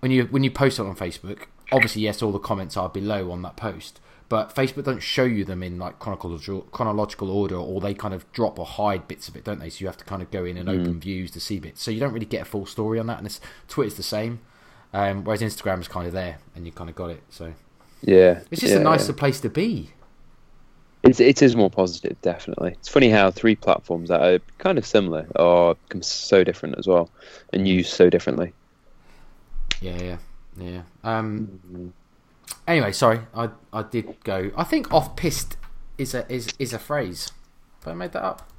[0.00, 3.30] when you when you post it on Facebook, obviously yes, all the comments are below
[3.30, 7.80] on that post, but Facebook don't show you them in like chronological chronological order, or
[7.80, 9.70] they kind of drop or hide bits of it, don't they?
[9.70, 10.80] So you have to kind of go in and Mm.
[10.80, 11.82] open views to see bits.
[11.82, 13.18] So you don't really get a full story on that.
[13.18, 14.40] And it's, Twitter's the same,
[14.92, 17.22] um, whereas Instagram is kind of there and you kind of got it.
[17.30, 17.54] So
[18.02, 19.18] Yeah, it's just yeah, a nicer yeah.
[19.18, 19.90] place to be.
[21.04, 22.70] It's it is more positive, definitely.
[22.72, 27.08] It's funny how three platforms that are kind of similar are so different as well,
[27.52, 28.52] and used so differently.
[29.80, 30.16] Yeah, yeah,
[30.58, 30.82] yeah.
[31.04, 31.88] Um, Mm-hmm.
[32.66, 34.50] anyway, sorry, I I did go.
[34.56, 35.56] I think off pissed
[35.98, 37.30] is a is is a phrase.
[37.84, 38.50] Have I made that up?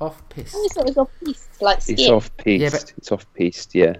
[0.00, 0.56] Off pissed.
[0.56, 2.60] I thought it was off piece, like It's off piste.
[2.60, 3.74] Yeah, but- It's off piste.
[3.74, 3.94] Yeah,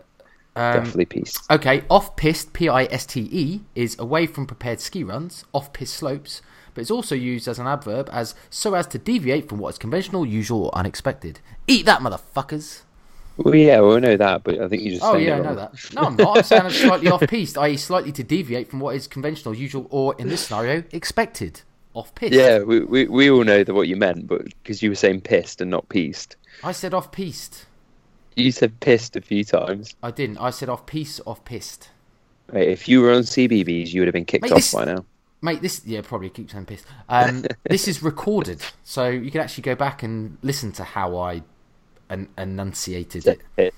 [0.57, 1.41] Um, definitely piste.
[1.51, 5.73] Okay, off piste, P I S T E, is away from prepared ski runs, off
[5.73, 6.43] piste slopes,
[6.75, 9.79] but it's also used as an adverb as so as to deviate from what is
[9.79, 11.41] conventional, usual, or unexpected.
[11.67, 12.83] Eat that, motherfuckers!
[13.37, 15.03] Well, yeah, well, I know that, but I think you just.
[15.03, 15.75] Oh yeah, I know that.
[15.95, 16.37] No, I'm not.
[16.39, 19.89] I'm saying I'm slightly off piste, i.e., slightly to deviate from what is conventional, usual,
[19.91, 21.63] or in this scenario, expected.
[21.95, 22.35] Off piste.
[22.35, 25.21] Yeah, we, we we all know that what you meant, but because you were saying
[25.23, 27.67] pissed and not pieced, I said off piste.
[28.37, 29.95] you said pissed a few times.
[30.03, 30.39] I didn't.
[30.39, 31.91] I said off piece, off pissed.
[32.53, 34.85] Right, if you were on CBBC, you would have been kicked Mate, off this- by
[34.85, 35.05] now.
[35.45, 36.87] Mate, this yeah probably keep saying pissed.
[37.07, 41.43] Um, this is recorded, so you can actually go back and listen to how I
[42.09, 43.75] en- enunciated it.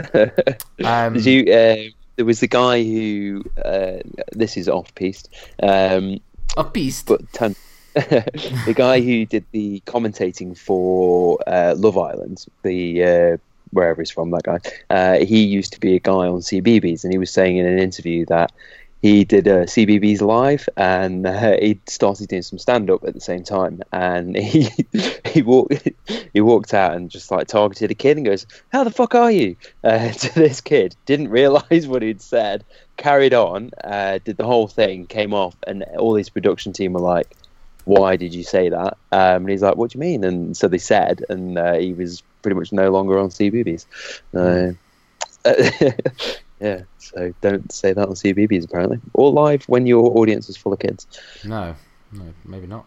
[0.84, 1.52] Um, Did you?
[1.52, 3.42] Uh, there was the guy who.
[3.60, 3.98] Uh,
[4.30, 5.28] this is off piste.
[5.60, 6.20] Um,
[6.56, 7.08] Off piste.
[7.08, 7.20] but
[7.94, 13.36] the guy who did the commentating for uh, Love Island, the uh,
[13.70, 14.60] wherever he's from, that guy,
[14.90, 17.80] uh, he used to be a guy on CBBC, and he was saying in an
[17.80, 18.52] interview that
[19.00, 23.20] he did uh, CBBC live, and uh, he started doing some stand up at the
[23.20, 24.68] same time, and he
[25.24, 25.88] he walked
[26.32, 29.30] he walked out and just like targeted a kid and goes, "How the fuck are
[29.30, 32.64] you?" Uh, to this kid, didn't realize what he'd said,
[32.96, 37.00] carried on, uh, did the whole thing, came off, and all his production team were
[37.00, 37.36] like
[37.84, 38.98] why did you say that?
[39.12, 40.22] Um, and he's like, what do you mean?
[40.22, 43.86] And so they said, and uh, he was pretty much no longer on CBBC.
[44.36, 44.72] Uh,
[46.60, 50.72] yeah, so don't say that on CBBC apparently, or live when your audience is full
[50.72, 51.06] of kids.
[51.44, 51.74] No,
[52.12, 52.86] no, maybe not.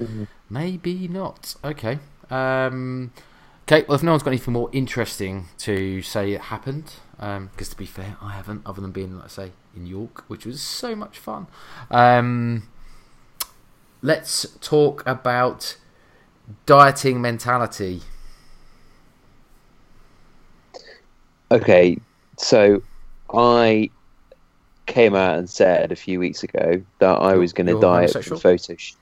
[0.00, 0.26] Mhm.
[0.50, 1.54] Maybe not.
[1.64, 1.98] Okay.
[2.30, 3.12] Um,
[3.64, 3.84] okay.
[3.88, 6.92] Well, if no one's got anything more interesting to say, it happened.
[7.16, 10.60] Because to be fair, I haven't, other than being, let's say, in York, which was
[10.60, 11.46] so much fun.
[11.90, 12.68] Um,
[14.02, 15.76] let's talk about
[16.66, 18.02] dieting mentality.
[21.50, 21.98] Okay,
[22.36, 22.82] so
[23.32, 23.90] I
[24.86, 28.18] came out and said a few weeks ago that I was going to diet for
[28.18, 28.40] homosexual?
[28.40, 28.76] photo.
[28.76, 28.94] Sh-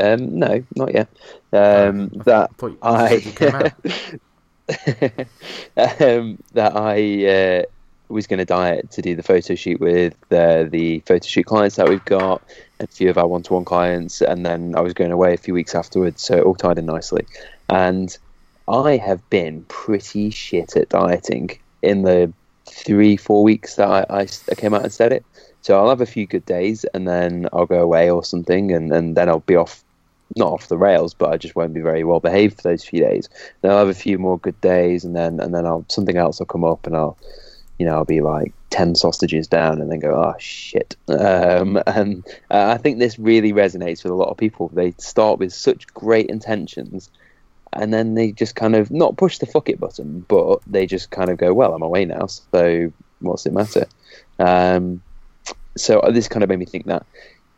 [0.00, 1.08] um, no, not yet.
[1.52, 2.50] Um, Oh, that
[2.82, 3.72] I said you came out.
[6.00, 7.62] um, that I uh,
[8.08, 11.76] was going to diet to do the photo shoot with uh, the photo shoot clients
[11.76, 12.42] that we've got,
[12.80, 15.74] a few of our one-to-one clients, and then I was going away a few weeks
[15.74, 17.26] afterwards, so it all tied in nicely.
[17.68, 18.16] And
[18.68, 22.32] I have been pretty shit at dieting in the
[22.70, 25.24] three, four weeks that I, I, I came out and said it.
[25.62, 28.90] So I'll have a few good days, and then I'll go away or something, and,
[28.92, 29.84] and then I'll be off,
[30.36, 33.00] not off the rails, but I just won't be very well behaved for those few
[33.00, 33.28] days.
[33.60, 36.38] Then I'll have a few more good days, and then and then I'll something else
[36.38, 37.18] will come up, and I'll,
[37.78, 40.96] you know, I'll be like ten sausages down, and then go, oh shit.
[41.08, 44.68] Um, and uh, I think this really resonates with a lot of people.
[44.72, 47.10] They start with such great intentions,
[47.72, 51.10] and then they just kind of not push the fuck it button, but they just
[51.10, 53.86] kind of go, well, I'm away now, so what's it matter?
[54.38, 55.02] Um,
[55.76, 57.06] so this kind of made me think that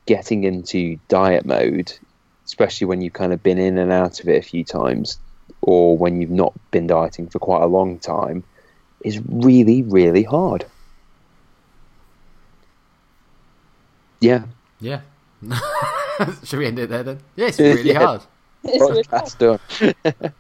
[0.06, 1.92] getting into diet mode,
[2.46, 5.18] especially when you've kind of been in and out of it a few times,
[5.62, 8.44] or when you've not been dieting for quite a long time,
[9.04, 10.66] is really, really hard.
[14.20, 14.44] Yeah,
[14.80, 15.00] Yeah.
[16.44, 17.18] Should we end it there then?
[17.34, 17.98] Yeah, it's really Yeah.
[17.98, 18.22] hard.
[18.64, 19.58] It's podcast done.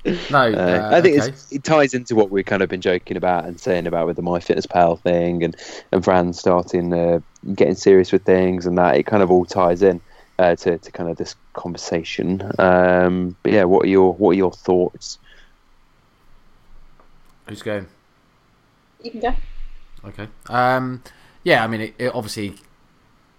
[0.30, 1.28] No, Uh, uh, I think okay.
[1.28, 4.16] it's, it ties into what we've kind of been joking about and saying about with
[4.16, 5.56] the MyFitnessPal thing and
[5.90, 7.20] and Fran starting uh,
[7.54, 10.00] getting serious with things and that it kind of all ties in
[10.38, 12.42] uh, to to kind of this conversation.
[12.58, 15.18] Um, but yeah, what are your what are your thoughts?
[17.46, 17.86] Who's going?
[19.02, 19.34] You can go.
[20.04, 20.28] Okay.
[20.48, 21.02] Um,
[21.44, 22.54] yeah, I mean, it, it obviously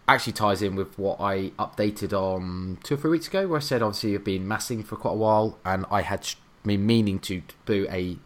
[0.07, 3.61] actually ties in with what I updated on two or three weeks ago, where I
[3.61, 6.27] said obviously I've been massing for quite a while, and I had
[6.65, 8.17] been meaning to do a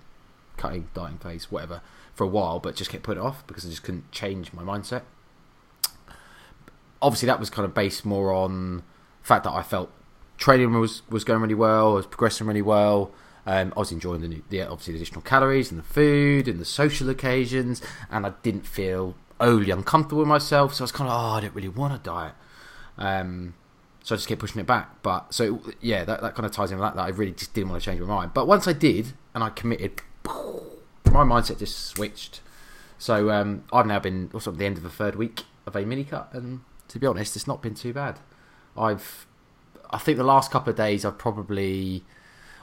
[0.58, 1.82] cutting, dieting phase, whatever,
[2.14, 4.64] for a while, but just kept putting it off because I just couldn't change my
[4.64, 5.04] mindset.
[7.02, 8.84] Obviously, that was kind of based more on the
[9.28, 9.92] fact that I felt
[10.38, 13.12] training was was going really well, I was progressing really well.
[13.46, 16.60] Um, I was enjoying the, new, the obviously the additional calories and the food and
[16.60, 20.74] the social occasions, and I didn't feel overly uncomfortable with myself.
[20.74, 22.34] So I was kind of, oh, I don't really want to diet.
[22.98, 23.54] Um,
[24.04, 25.02] so I just kept pushing it back.
[25.04, 26.96] But so yeah, that, that kind of ties in with that.
[26.96, 28.34] That I really just didn't want to change my mind.
[28.34, 32.42] But once I did, and I committed, my mindset just switched.
[32.98, 35.86] So um, I've now been also at the end of the third week of a
[35.86, 38.20] mini cut, and to be honest, it's not been too bad.
[38.78, 39.28] I've,
[39.90, 42.04] I think the last couple of days I've probably,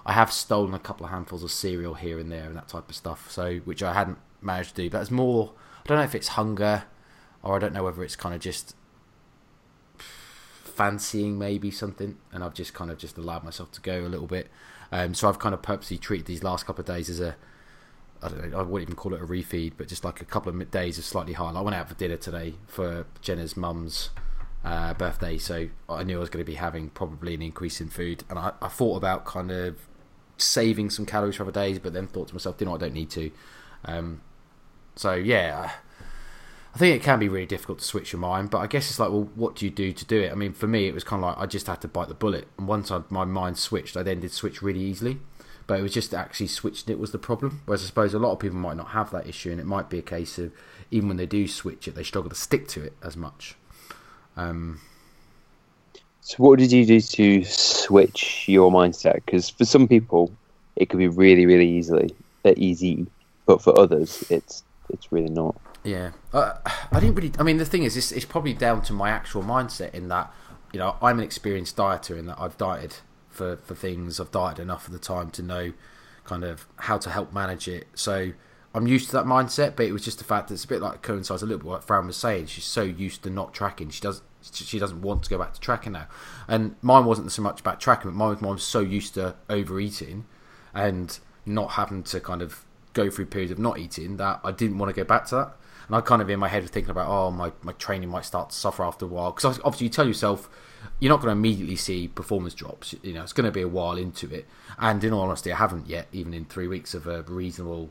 [0.07, 2.89] I have stolen a couple of handfuls of cereal here and there and that type
[2.89, 3.31] of stuff.
[3.31, 5.53] So which I hadn't managed to do, but it's more.
[5.85, 6.85] I don't know if it's hunger,
[7.43, 8.75] or I don't know whether it's kind of just
[9.99, 14.27] fancying maybe something, and I've just kind of just allowed myself to go a little
[14.27, 14.49] bit.
[14.91, 17.37] Um, so I've kind of purposely treated these last couple of days as a
[18.23, 20.51] I don't know, I wouldn't even call it a refeed, but just like a couple
[20.51, 21.55] of days of slightly higher.
[21.55, 24.11] I went out for dinner today for Jenna's mum's
[24.65, 27.89] uh, birthday, so I knew I was going to be having probably an increase in
[27.89, 29.77] food, and I, I, thought about kind of
[30.39, 32.95] saving some calories for other days, but then thought to myself, you know, I don't
[32.95, 33.31] need to.
[33.85, 34.23] Um,
[34.97, 35.73] so yeah,
[36.75, 38.99] I think it can be really difficult to switch your mind, but I guess it's
[38.99, 40.33] like, well, what do you do to do it?
[40.33, 42.15] I mean, for me, it was kind of like I just had to bite the
[42.15, 45.21] bullet, and once I, my mind switched, I then did switch really easily
[45.67, 47.63] but it was just actually switching it was the problem.
[47.65, 49.89] Whereas I suppose a lot of people might not have that issue, and it might
[49.89, 50.53] be a case of
[50.91, 53.57] even when they do switch it, they struggle to stick to it as much.
[54.37, 54.81] Um,
[56.21, 59.15] so, what did you do to switch your mindset?
[59.15, 60.33] Because for some people,
[60.77, 63.07] it could be really, really easily uh, easy,
[63.47, 64.63] but for others, it's
[64.95, 65.61] it's really not.
[65.83, 66.55] Yeah, uh,
[66.91, 67.33] I didn't really.
[67.39, 70.33] I mean, the thing is, it's, it's probably down to my actual mindset in that
[70.73, 72.97] you know I'm an experienced dieter in that I've dieted
[73.29, 74.19] for, for things.
[74.19, 75.73] I've dieted enough of the time to know
[76.25, 77.87] kind of how to help manage it.
[77.95, 78.33] So
[78.75, 80.81] I'm used to that mindset, but it was just the fact that it's a bit
[80.81, 82.47] like coincides a little bit what Fran was saying.
[82.47, 83.91] She's so used to not tracking.
[83.91, 86.07] She does she doesn't want to go back to tracking now.
[86.49, 89.37] And mine wasn't so much about tracking, but mine, was, mine was so used to
[89.49, 90.27] overeating
[90.75, 94.79] and not having to kind of go through periods of not eating that I didn't
[94.79, 95.57] want to go back to that.
[95.87, 98.25] And I kind of in my head was thinking about, oh, my, my training might
[98.25, 99.33] start to suffer after a while.
[99.33, 100.49] Because obviously you tell yourself
[101.01, 102.95] you're not going to immediately see performance drops.
[103.03, 104.47] You know, it's going to be a while into it.
[104.79, 107.91] And in all honesty, I haven't yet, even in three weeks of a reasonable,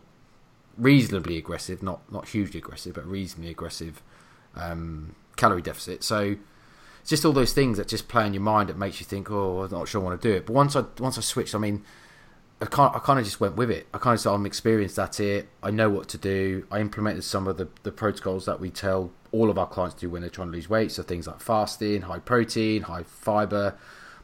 [0.78, 4.02] reasonably aggressive, not not hugely aggressive, but reasonably aggressive
[4.56, 6.04] um, calorie deficit.
[6.04, 6.38] So
[7.02, 9.30] it's just all those things that just play in your mind that makes you think,
[9.30, 10.46] oh, I'm not sure I want to do it.
[10.46, 11.84] But once I once I switched, I mean,
[12.62, 12.96] I can't.
[12.96, 13.88] I kind of just went with it.
[13.94, 15.50] I kind of said I'm experienced at it.
[15.62, 16.66] I know what to do.
[16.72, 20.02] I implemented some of the, the protocols that we tell all of our clients to
[20.02, 20.92] do when they're trying to lose weight.
[20.92, 23.76] So things like fasting, high protein, high fiber,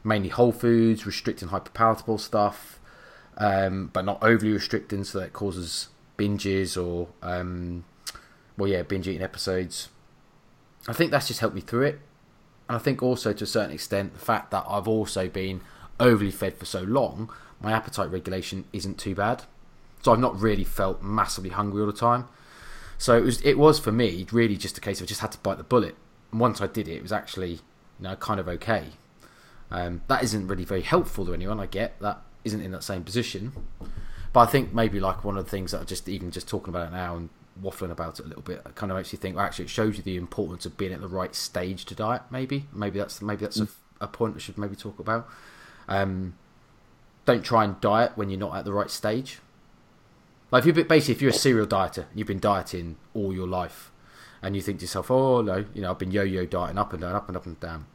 [0.04, 2.78] mainly whole foods, restricting hyperpalatable stuff,
[3.36, 7.84] um, but not overly restricting so that causes binges or um,
[8.56, 9.88] well, yeah, binge eating episodes.
[10.88, 12.00] I think that's just helped me through it,
[12.68, 15.60] and I think also to a certain extent the fact that I've also been
[15.98, 19.44] overly fed for so long my appetite regulation isn't too bad.
[20.02, 22.26] So I've not really felt massively hungry all the time.
[22.98, 25.32] So it was it was for me really just a case of I just had
[25.32, 25.94] to bite the bullet.
[26.30, 27.60] And once I did it, it was actually you
[28.00, 28.88] know kind of okay.
[29.70, 31.60] Um, that isn't really very helpful to anyone.
[31.60, 33.52] I get that isn't in that same position,
[34.32, 36.70] but I think maybe like one of the things that I just even just talking
[36.70, 37.28] about it now and
[37.62, 39.36] waffling about it a little bit, it kind of makes you think.
[39.36, 42.22] Well, actually, it shows you the importance of being at the right stage to diet.
[42.30, 43.68] Maybe maybe that's maybe that's mm.
[44.00, 45.28] a, a, point we should maybe talk about.
[45.88, 46.34] Um,
[47.30, 49.38] don't try and diet when you're not at the right stage.
[50.50, 53.92] Like if you basically if you're a serial dieter, you've been dieting all your life,
[54.42, 57.02] and you think to yourself, oh no, you know I've been yo-yo dieting up and
[57.02, 57.86] down, up and up and down.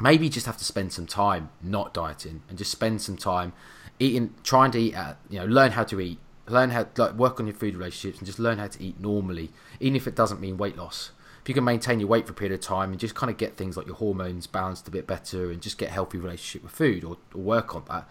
[0.00, 3.52] Maybe you just have to spend some time not dieting and just spend some time
[3.98, 7.40] eating, trying to eat at, you know, learn how to eat, learn how like work
[7.40, 10.40] on your food relationships and just learn how to eat normally, even if it doesn't
[10.40, 11.10] mean weight loss.
[11.42, 13.36] If you can maintain your weight for a period of time and just kind of
[13.38, 16.62] get things like your hormones balanced a bit better and just get a healthy relationship
[16.62, 18.08] with food or, or work on that,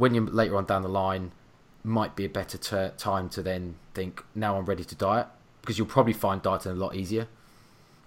[0.00, 1.32] when you're later on down the line,
[1.84, 5.26] might be a better ter- time to then think, now I'm ready to diet,
[5.60, 7.28] because you'll probably find dieting a lot easier.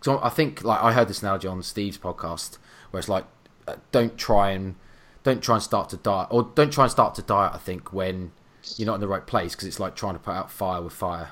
[0.02, 2.58] So I think, like I heard this analogy on Steve's podcast,
[2.90, 3.26] where it's like,
[3.68, 4.76] uh, don't try and
[5.24, 7.54] don't try and start to diet, or don't try and start to diet.
[7.54, 8.32] I think when
[8.76, 10.94] you're not in the right place, because it's like trying to put out fire with
[10.94, 11.30] fire.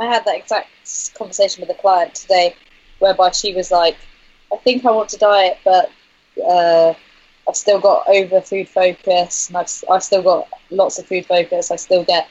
[0.00, 0.68] I had that exact
[1.16, 2.54] conversation with a client today,
[2.98, 3.96] whereby she was like,
[4.52, 5.90] "I think I want to diet, but."
[6.46, 6.94] Uh,
[7.48, 11.70] I've still got over food focus, and I've, I've still got lots of food focus.
[11.70, 12.28] I still get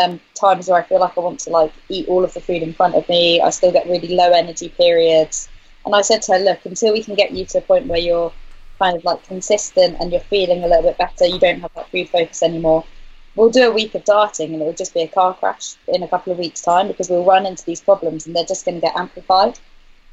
[0.00, 2.62] um, times where I feel like I want to like eat all of the food
[2.62, 3.40] in front of me.
[3.40, 5.48] I still get really low energy periods.
[5.84, 7.98] And I said to her, look, until we can get you to a point where
[7.98, 8.32] you're
[8.78, 11.90] kind of like consistent and you're feeling a little bit better, you don't have that
[11.90, 12.84] food focus anymore.
[13.34, 16.02] We'll do a week of dieting and it will just be a car crash in
[16.02, 18.76] a couple of weeks' time because we'll run into these problems and they're just going
[18.76, 19.58] to get amplified.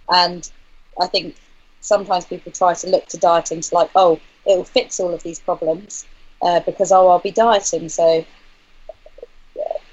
[0.09, 0.49] And
[0.99, 1.35] I think
[1.81, 5.23] sometimes people try to look to dieting to like, oh, it will fix all of
[5.23, 6.05] these problems
[6.41, 8.25] uh, because oh, I'll be dieting, so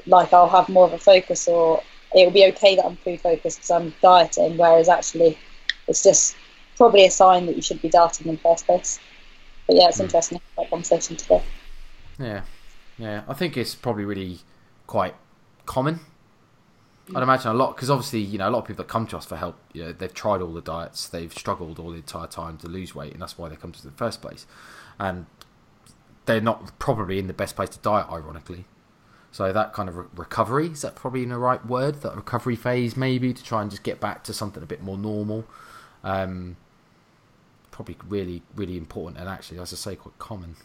[0.07, 1.83] like I'll have more of a focus, or
[2.15, 4.57] it'll be okay that I'm food focused because I'm dieting.
[4.57, 5.39] Whereas actually,
[5.89, 6.37] it's just
[6.77, 9.01] probably a sign that you should be dieting in the first place.
[9.67, 10.03] But yeah, it's Hmm.
[10.03, 11.43] interesting that conversation today.
[12.19, 12.43] Yeah,
[12.99, 13.25] yeah.
[13.29, 14.41] I think it's probably really
[14.87, 15.15] quite
[15.67, 16.01] common.
[17.15, 19.17] I'd imagine a lot because obviously you know a lot of people that come to
[19.17, 22.27] us for help, you know, they've tried all the diets, they've struggled all the entire
[22.27, 24.47] time to lose weight, and that's why they come to us in the first place.
[24.99, 25.27] And
[26.27, 28.65] they're not probably in the best place to diet, ironically.
[29.33, 31.97] So that kind of re- recovery is that probably in the right word?
[32.03, 34.97] That recovery phase, maybe to try and just get back to something a bit more
[34.97, 35.45] normal.
[36.03, 36.57] Um,
[37.71, 40.57] probably really, really important, and actually, as I say, quite common.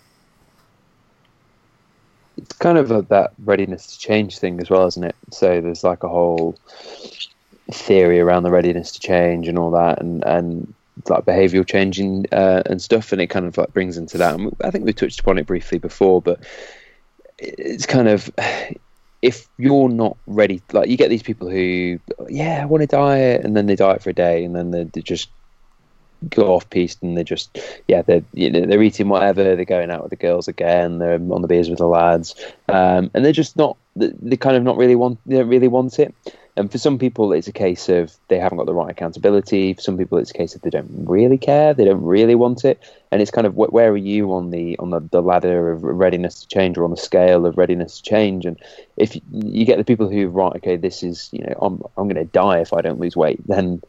[2.41, 5.15] It's kind of a, that readiness to change thing as well, isn't it?
[5.31, 6.57] So there's like a whole
[7.71, 10.73] theory around the readiness to change and all that, and and
[11.07, 14.35] like behavioural changing uh, and stuff, and it kind of like brings into that.
[14.35, 16.39] And I think we touched upon it briefly before, but
[17.37, 18.31] it's kind of
[19.21, 23.43] if you're not ready, like you get these people who, yeah, I want to diet,
[23.43, 25.29] and then they diet for a day, and then they, they just
[26.27, 27.57] go off piste and they're just
[27.87, 31.13] yeah they're you know, they're eating whatever they're going out with the girls again they're
[31.13, 32.35] on the beers with the lads.
[32.67, 35.99] Um, and they're just not they kind of not really want they don't really want
[35.99, 36.13] it.
[36.57, 39.73] And for some people it's a case of they haven't got the right accountability.
[39.73, 42.65] For some people it's a case of they don't really care they don't really want
[42.65, 42.81] it.
[43.11, 46.41] And it's kind of where are you on the on the, the ladder of readiness
[46.41, 48.45] to change or on the scale of readiness to change?
[48.45, 48.59] And
[48.97, 52.15] if you get the people who right okay this is you know i'm, I'm going
[52.23, 53.81] to die if i don't lose weight then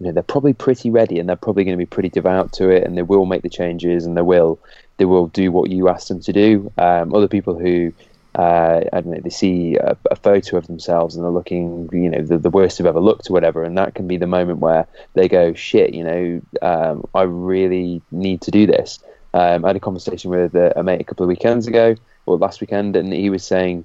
[0.00, 2.68] you know they're probably pretty ready and they're probably going to be pretty devout to
[2.68, 4.58] it and they will make the changes and they will
[4.96, 7.92] they will do what you ask them to do um, other people who
[8.36, 12.10] uh, I don't know, they see a, a photo of themselves and they're looking, you
[12.10, 14.58] know, the, the worst they've ever looked or whatever, and that can be the moment
[14.58, 18.98] where they go, shit, you know, um, I really need to do this.
[19.34, 21.94] Um, I had a conversation with a, a mate a couple of weekends ago,
[22.26, 23.84] or last weekend, and he was saying,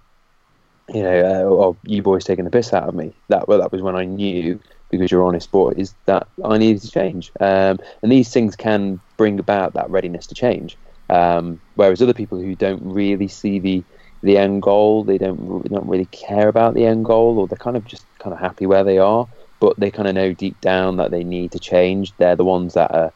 [0.94, 3.14] you know, uh, oh, you boys taking the piss out of me.
[3.28, 6.92] That well, that was when I knew because you're honest is that I needed to
[6.92, 7.32] change.
[7.40, 10.78] Um, and these things can bring about that readiness to change.
[11.10, 13.84] Um, whereas other people who don't really see the
[14.22, 17.78] the end goal, they don't don't really care about the end goal, or they're kind
[17.78, 19.28] of just kind of happy where they are,
[19.60, 22.14] but they kind of know deep down that they need to change.
[22.18, 23.14] They're the ones that are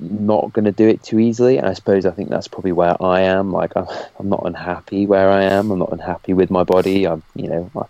[0.00, 1.58] not going to do it too easily.
[1.58, 3.52] And I suppose I think that's probably where I am.
[3.52, 3.86] Like I'm,
[4.18, 5.70] I'm not unhappy where I am.
[5.70, 7.06] I'm not unhappy with my body.
[7.06, 7.82] I'm, you know, I,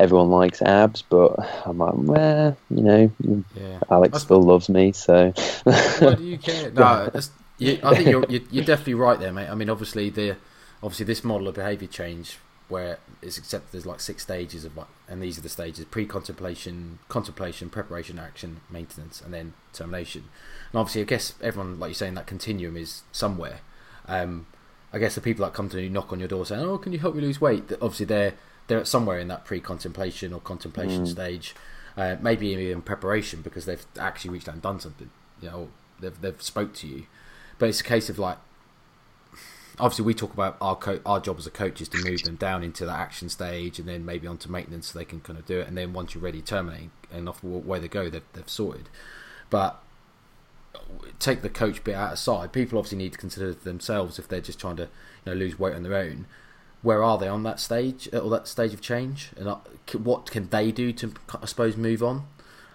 [0.00, 1.36] everyone likes abs, but
[1.66, 3.12] I'm like, well, you know,
[3.54, 3.78] Yeah.
[3.90, 5.32] Alex still loves me, so.
[5.64, 6.70] Why do you care?
[6.70, 9.48] No, that's, you, I think you're, you're you're definitely right there, mate.
[9.48, 10.36] I mean, obviously the
[10.82, 12.38] obviously this model of behaviour change
[12.68, 16.98] where it's accepted there's like six stages of like, and these are the stages: pre-contemplation,
[17.08, 20.24] contemplation, preparation, action, maintenance, and then termination.
[20.72, 23.60] And obviously, I guess everyone, like you're saying, that continuum is somewhere.
[24.06, 24.46] Um,
[24.92, 26.92] I guess the people that come to you knock on your door saying, "Oh, can
[26.92, 28.34] you help me lose weight?" That obviously they're
[28.66, 31.54] they're somewhere in that pre-contemplation or contemplation stage,
[31.96, 35.10] uh, maybe even preparation because they've actually reached out and done something.
[35.40, 35.68] You know,
[36.00, 37.06] they've they've spoke to you,
[37.58, 38.38] but it's a case of like
[39.78, 42.36] obviously we talk about our co- our job as a coach is to move them
[42.36, 45.46] down into that action stage and then maybe onto maintenance so they can kind of
[45.46, 45.68] do it.
[45.68, 48.88] And then once you're ready terminate and off where they go they've, they've sorted.
[49.50, 49.82] But
[51.18, 54.58] take the coach bit out aside people obviously need to consider themselves if they're just
[54.58, 54.88] trying to you
[55.26, 56.26] know lose weight on their own
[56.84, 59.30] where are they on that stage or that stage of change?
[59.36, 59.56] And uh,
[59.94, 62.26] what can they do to I suppose move on?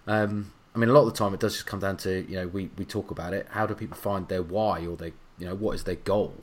[0.08, 2.36] Um, I mean a lot of the time it does just come down to you
[2.36, 3.48] know we, we talk about it.
[3.52, 6.36] How do people find their why or their you know what is their goal?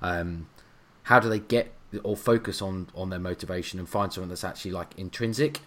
[0.00, 0.48] Um,
[1.04, 4.70] how do they get or focus on on their motivation and find something that's actually
[4.70, 5.60] like intrinsic?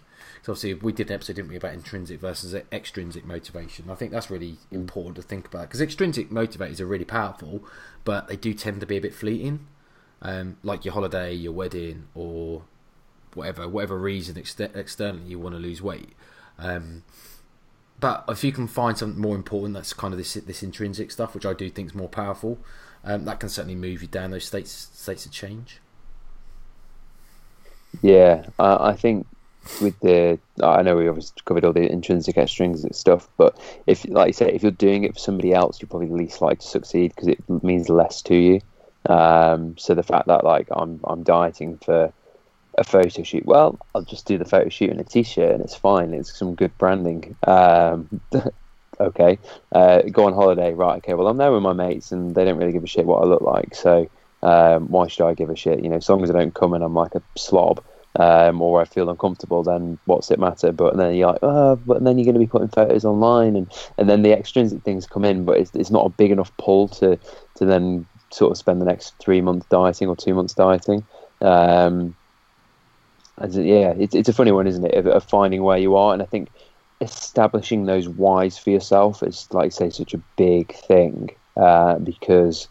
[0.44, 3.90] So obviously we did an episode didn't we about intrinsic versus extrinsic motivation.
[3.90, 7.62] I think that's really important to think about because extrinsic motivators are really powerful
[8.06, 9.68] but they do tend to be a bit fleeting
[10.22, 12.64] um, like your holiday your wedding or
[13.34, 16.10] whatever whatever reason ex- externally you want to lose weight
[16.60, 17.04] um,
[18.00, 21.34] but if you can find something more important that's kind of this this intrinsic stuff
[21.34, 22.58] which i do think is more powerful
[23.04, 25.80] um, that can certainly move you down those states states of change.
[28.02, 29.28] Yeah, I, I think
[29.82, 34.28] with the I know we obviously covered all the intrinsic extrinsic stuff, but if like
[34.28, 37.14] you say, if you're doing it for somebody else, you're probably least likely to succeed
[37.16, 38.62] because it means less to you.
[39.08, 42.14] Um, so the fact that like I'm I'm dieting for
[42.78, 45.76] a photo shoot, well, I'll just do the photo shoot in a t-shirt and it's
[45.76, 46.14] fine.
[46.14, 47.36] It's some good branding.
[47.46, 48.22] Um,
[49.00, 49.40] okay,
[49.72, 50.98] uh, go on holiday, right?
[50.98, 53.24] Okay, well I'm there with my mates and they don't really give a shit what
[53.24, 54.10] I look like, so
[54.44, 55.84] um, why should I give a shit?
[55.84, 57.84] You know, as long as I don't come and I'm like a slob
[58.20, 60.72] um, or I feel uncomfortable, then what's it matter?
[60.72, 63.72] But then you're like, oh, but then you're going to be putting photos online, and,
[63.98, 66.88] and then the extrinsic things come in, but it's, it's not a big enough pull
[66.90, 67.18] to
[67.56, 71.06] to then sort of spend the next three months dieting or two months dieting.
[71.42, 72.16] Um,
[73.50, 76.22] yeah, it's it's a funny one, isn't it, of, of finding where you are, and
[76.22, 76.50] I think
[77.02, 82.68] establishing those whys for yourself is, like you say, such a big thing uh, because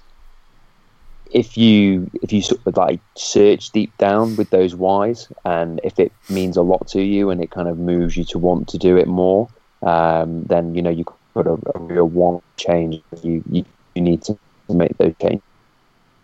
[1.32, 5.98] if you if you sort of like search deep down with those whys, and if
[5.98, 8.78] it means a lot to you and it kind of moves you to want to
[8.78, 9.48] do it more,
[9.82, 11.04] um, then you know you
[11.34, 13.02] put a, a real want change.
[13.22, 14.38] You, you you need to
[14.68, 15.42] make those changes.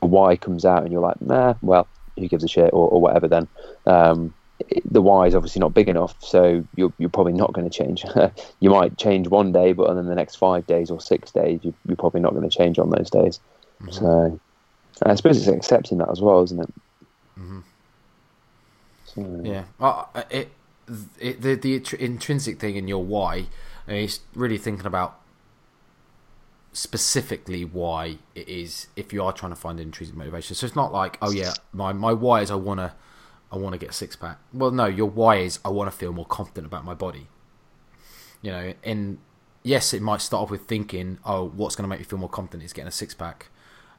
[0.00, 1.88] Why comes out and you're like, nah, well,
[2.18, 3.28] who gives a shit or, or whatever.
[3.28, 3.48] Then
[3.86, 4.34] um,
[4.84, 8.04] the why is obviously not big enough, so you're, you're probably not going to change.
[8.60, 11.74] you might change one day, but then the next five days or six days, you,
[11.90, 13.40] are probably not going to change on those days.
[13.82, 13.92] Mm-hmm.
[13.92, 14.40] So
[15.02, 16.74] I suppose it's accepting that as well, isn't it?
[17.38, 17.60] Mm-hmm.
[19.04, 20.50] So, yeah, uh, it,
[21.20, 23.46] it, the the intrinsic thing in your why
[23.86, 25.20] is really thinking about
[26.76, 30.54] specifically why it is if you are trying to find intrinsic motivation.
[30.54, 32.94] So it's not like, oh yeah, my my why is I wanna
[33.50, 34.38] I wanna get a six pack.
[34.52, 37.28] Well, no, your why is I want to feel more confident about my body.
[38.42, 39.18] You know, and
[39.62, 42.64] yes, it might start off with thinking, oh, what's to make me feel more confident
[42.64, 43.46] is getting a six pack.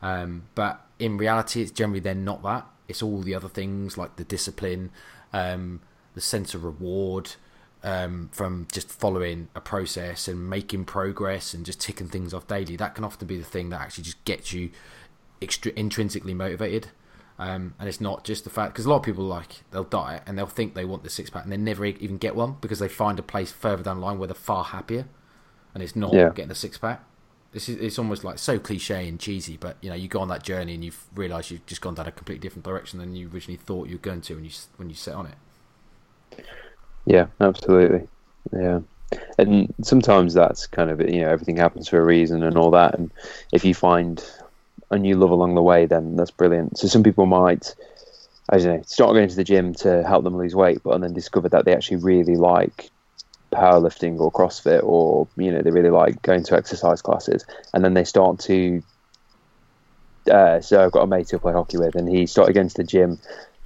[0.04, 2.68] Um, but in reality, it's generally then not that.
[2.88, 4.92] It's all the other things like the discipline,
[5.34, 5.82] um,
[6.14, 7.32] the sense of reward,
[7.88, 12.76] um, from just following a process and making progress and just ticking things off daily.
[12.76, 14.72] That can often be the thing that actually just gets you
[15.42, 16.90] extra intrinsically motivated.
[17.40, 20.24] Um, and it's not just the fact because a lot of people like they'll diet
[20.26, 22.80] and they'll think they want the six pack and they never even get one because
[22.80, 25.06] they find a place further down the line where they're far happier,
[25.74, 26.30] and it's not yeah.
[26.36, 27.06] getting a six pack.
[27.54, 30.28] This is it's almost like so cliche and cheesy, but you know you go on
[30.28, 33.30] that journey and you've realised you've just gone down a completely different direction than you
[33.34, 36.46] originally thought you were going to when you when you set on it.
[37.08, 38.08] Yeah, absolutely.
[38.52, 38.82] Yeah.
[39.38, 43.00] And sometimes that's kind of you know everything happens for a reason and all that.
[43.00, 43.12] And
[43.54, 44.24] if you find
[44.92, 46.78] a new love along the way, then that's brilliant.
[46.78, 47.74] So some people might,
[48.50, 51.14] I don't know, start going to the gym to help them lose weight, but then
[51.14, 52.92] discover that they actually really like
[53.54, 57.94] powerlifting or CrossFit, or you know they really like going to exercise classes, and then
[57.94, 58.84] they start to.
[60.30, 62.76] Uh, so I've got a mate to play hockey with, and he started going to
[62.76, 63.18] the gym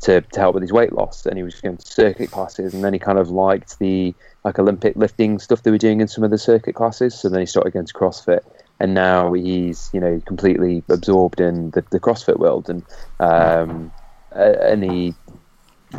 [0.02, 1.26] to, to help with his weight loss.
[1.26, 4.58] And he was going to circuit classes, and then he kind of liked the like
[4.58, 7.20] Olympic lifting stuff they were doing in some of the circuit classes.
[7.20, 8.42] So then he started going to CrossFit,
[8.80, 12.84] and now he's you know completely absorbed in the, the CrossFit world, and
[13.20, 13.92] um,
[14.32, 15.14] and he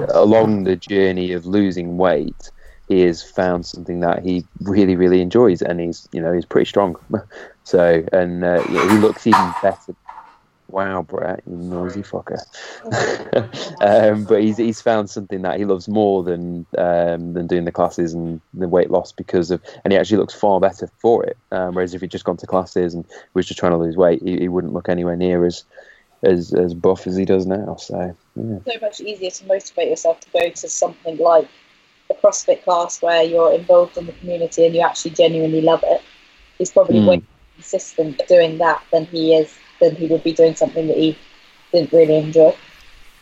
[0.08, 2.50] along the journey of losing weight.
[2.88, 6.68] He has found something that he really, really enjoys, and he's, you know, he's pretty
[6.68, 6.96] strong.
[7.64, 9.94] so, and uh, he looks even better
[10.72, 12.40] Wow, Brett, you noisy fucker.
[13.82, 17.72] um, but he's he's found something that he loves more than um, than doing the
[17.72, 21.36] classes and the weight loss because of, and he actually looks far better for it.
[21.50, 23.04] Um, whereas if he'd just gone to classes and
[23.34, 25.64] was just trying to lose weight, he, he wouldn't look anywhere near as
[26.22, 27.76] as as buff as he does now.
[27.76, 28.58] So yeah.
[28.66, 31.48] so much easier to motivate yourself to go to something like
[32.08, 36.00] a CrossFit class where you're involved in the community and you actually genuinely love it.
[36.56, 37.08] He's probably mm.
[37.08, 40.96] way more consistent doing that than he is then he would be doing something that
[40.96, 41.18] he
[41.72, 42.54] didn't really enjoy.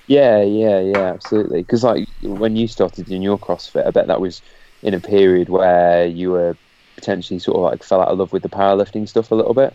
[0.06, 1.62] Yeah, yeah, yeah, absolutely.
[1.62, 4.42] Because like when you started doing your CrossFit, I bet that was
[4.82, 6.56] in a period where you were
[6.96, 9.74] potentially sort of like fell out of love with the powerlifting stuff a little bit.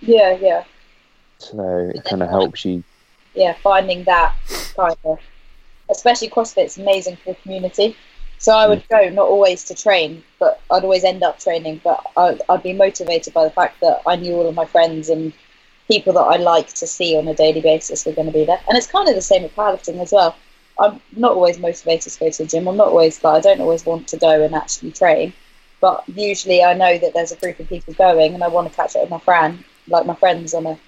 [0.00, 0.64] Yeah, yeah.
[1.38, 2.82] So it kind of helps you.
[3.34, 4.34] Yeah, finding that
[4.76, 5.18] kind of,
[5.90, 7.96] especially CrossFit's amazing for the community.
[8.38, 11.80] So I would go not always to train, but I'd always end up training.
[11.82, 15.08] But I'd, I'd be motivated by the fact that I knew all of my friends
[15.08, 15.32] and
[15.88, 18.60] people that I like to see on a daily basis are going to be there.
[18.68, 20.36] And it's kind of the same with powerlifting as well.
[20.78, 22.66] I'm not always motivated to go to the gym.
[22.66, 25.32] I'm not always like I don't always want to go and actually train,
[25.80, 28.74] but usually I know that there's a group of people going, and I want to
[28.74, 30.78] catch up with my friend, like my friends, on a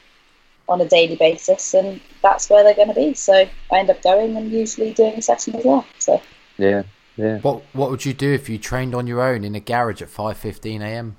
[0.69, 3.13] on a daily basis, and that's where they're going to be.
[3.13, 5.85] So I end up going and usually doing a session as well.
[5.99, 6.21] So
[6.57, 6.85] yeah,
[7.17, 7.39] yeah.
[7.41, 10.09] What What would you do if you trained on your own in a garage at
[10.09, 11.17] five fifteen a.m.?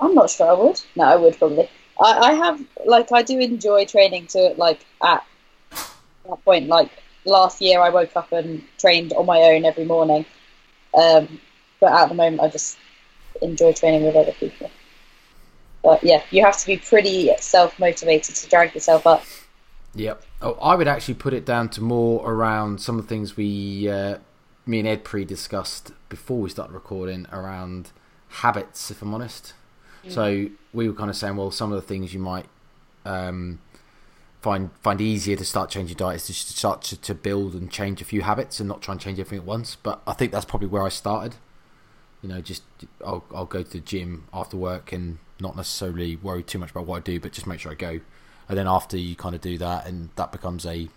[0.00, 0.80] I'm not sure I would.
[0.94, 1.68] No, I would probably.
[2.02, 5.24] I, I have like I do enjoy training to like at
[5.70, 6.68] that point.
[6.68, 6.90] Like
[7.24, 10.26] last year, I woke up and trained on my own every morning.
[10.94, 11.40] Um,
[11.80, 12.78] but at the moment, I just
[13.40, 14.70] enjoy training with other people.
[15.82, 19.24] But yeah, you have to be pretty self motivated to drag yourself up.
[19.94, 20.22] Yep.
[20.40, 23.88] Oh, I would actually put it down to more around some of the things we,
[23.88, 24.18] uh,
[24.64, 27.90] me and Ed pre discussed before we started recording around
[28.28, 29.54] habits, if I'm honest.
[30.08, 32.46] So we were kind of saying, well, some of the things you might
[33.04, 33.60] um,
[34.40, 38.00] find find easier to start changing diets is to start to, to, build and change
[38.00, 39.76] a few habits and not try and change everything at once.
[39.76, 41.36] But I think that's probably where I started.
[42.22, 42.62] You know, just
[43.04, 46.86] I'll I'll go to the gym after work and not necessarily worry too much about
[46.86, 48.00] what I do, but just make sure I go.
[48.48, 50.88] And then after you kind of do that, and that becomes a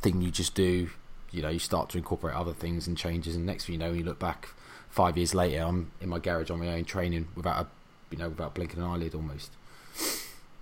[0.00, 0.90] thing you just do
[1.30, 3.88] you know you start to incorporate other things and changes, and next thing you know,
[3.88, 4.48] when you look back
[4.88, 7.66] five years later, I'm in my garage on my own training without a
[8.12, 9.50] you know without blinking an eyelid almost.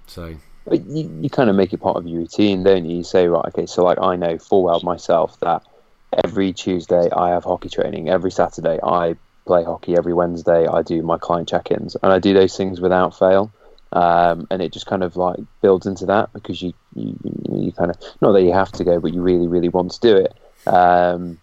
[0.06, 0.34] So
[0.66, 2.98] But you, you kind of make it part of your routine, don't you?
[2.98, 5.62] You say, right, okay, so like I know full well myself that
[6.24, 11.02] every Tuesday I have hockey training, every Saturday I play hockey, every Wednesday I do
[11.02, 13.52] my client check-ins, and I do those things without fail.
[13.92, 17.18] Um, and it just kind of like builds into that because you, you
[17.50, 20.00] you kind of not that you have to go, but you really really want to
[20.00, 20.32] do it.
[20.68, 21.40] Um,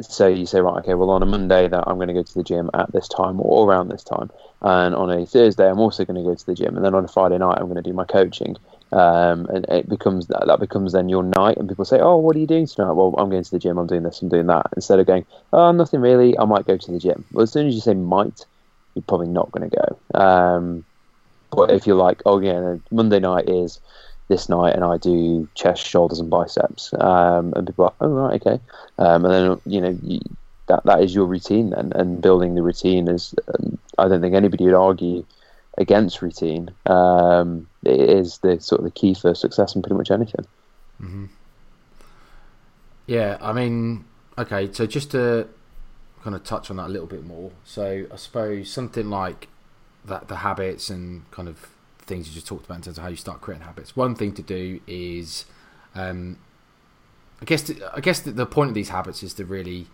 [0.00, 2.34] so you say right, okay, well on a Monday that I'm going to go to
[2.34, 4.30] the gym at this time or around this time,
[4.62, 7.04] and on a Thursday I'm also going to go to the gym, and then on
[7.04, 8.56] a Friday night I'm going to do my coaching.
[8.92, 12.34] Um, and it becomes that, that becomes then your night, and people say, "Oh, what
[12.34, 13.78] are you doing tonight?" Well, I'm going to the gym.
[13.78, 14.20] I'm doing this.
[14.20, 14.66] I'm doing that.
[14.74, 16.36] Instead of going, "Oh, nothing really.
[16.38, 18.46] I might go to the gym." Well, as soon as you say "might,"
[18.94, 20.18] you're probably not going to go.
[20.20, 20.84] Um,
[21.52, 23.80] but if you're like, "Oh yeah, Monday night is
[24.30, 28.40] this night, and I do chest, shoulders, and biceps," um, and people are, "Oh right,
[28.40, 28.58] okay,"
[28.98, 30.20] um, and then you know you,
[30.68, 33.34] that that is your routine then, and building the routine is.
[33.48, 35.26] Um, I don't think anybody would argue
[35.76, 36.70] against routine.
[36.86, 40.46] Um, it is the sort of the key for success in pretty much anything.
[41.02, 41.26] Mm-hmm.
[43.06, 44.04] Yeah, I mean,
[44.38, 45.48] okay, so just to
[46.22, 47.50] kind of touch on that a little bit more.
[47.64, 49.48] So I suppose something like
[50.04, 51.70] that, the habits and kind of
[52.10, 53.96] things you just talked about in terms of how you start creating habits.
[53.96, 55.46] One thing to do is,
[55.94, 56.36] um,
[57.40, 57.62] I guess,
[57.94, 59.86] I guess the, the point of these habits is to really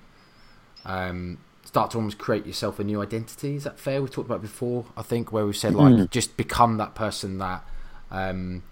[0.84, 3.54] um, start to almost create yourself a new identity.
[3.54, 4.02] Is that fair?
[4.02, 6.10] We talked about before, I think, where we said like Mm.
[6.10, 7.64] just become that person that,
[8.10, 8.62] um,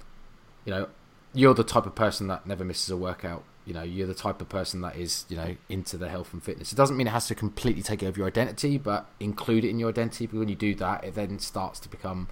[0.65, 0.89] you know,
[1.35, 3.43] you're the type of person that never misses a workout.
[3.67, 6.43] You know, you're the type of person that is, you know, into the health and
[6.43, 6.73] fitness.
[6.73, 9.79] It doesn't mean it has to completely take over your identity, but include it in
[9.79, 10.27] your identity.
[10.27, 12.29] Because when you do that, it then starts to become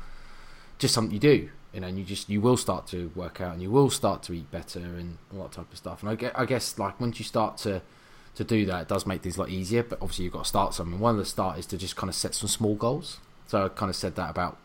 [0.83, 1.49] just something you do.
[1.73, 4.23] You know, and you just you will start to work out, and you will start
[4.25, 6.03] to eat better, and all that type of stuff.
[6.03, 7.81] And I guess, I guess like once you start to
[8.35, 9.83] to do that, it does make things a lot easier.
[9.83, 11.01] But obviously, you've got to start something.
[11.01, 13.21] One of the start is to just kind of set some small goals.
[13.47, 14.59] So I kind of said that about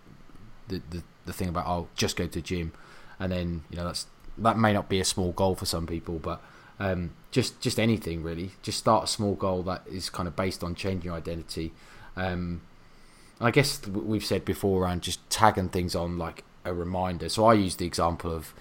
[0.67, 2.73] the the, the thing about I'll just go to the gym,
[3.19, 4.07] and then you know that's
[4.39, 6.41] that may not be a small goal for some people, but
[6.77, 8.51] um, just just anything really.
[8.63, 11.71] Just start a small goal that is kind of based on changing your identity.
[12.17, 12.61] Um,
[13.39, 17.29] I guess we've said before around just tagging things on like a reminder.
[17.29, 18.53] So I used the example of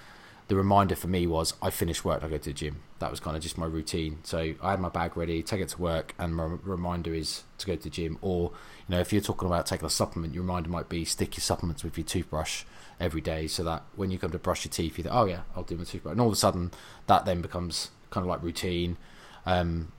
[0.48, 2.82] the reminder for me was I finish work, I go to the gym.
[2.98, 4.20] That was kind of just my routine.
[4.22, 7.66] So I had my bag ready, take it to work, and my reminder is to
[7.66, 8.18] go to the gym.
[8.22, 8.52] Or
[8.88, 11.42] you know, if you're talking about taking a supplement, your reminder might be stick your
[11.42, 12.64] supplements with your toothbrush
[13.00, 15.42] every day, so that when you come to brush your teeth, you think, oh yeah,
[15.54, 16.70] I'll do my toothbrush, and all of a sudden
[17.06, 18.96] that then becomes kind of like routine,
[19.44, 19.92] um,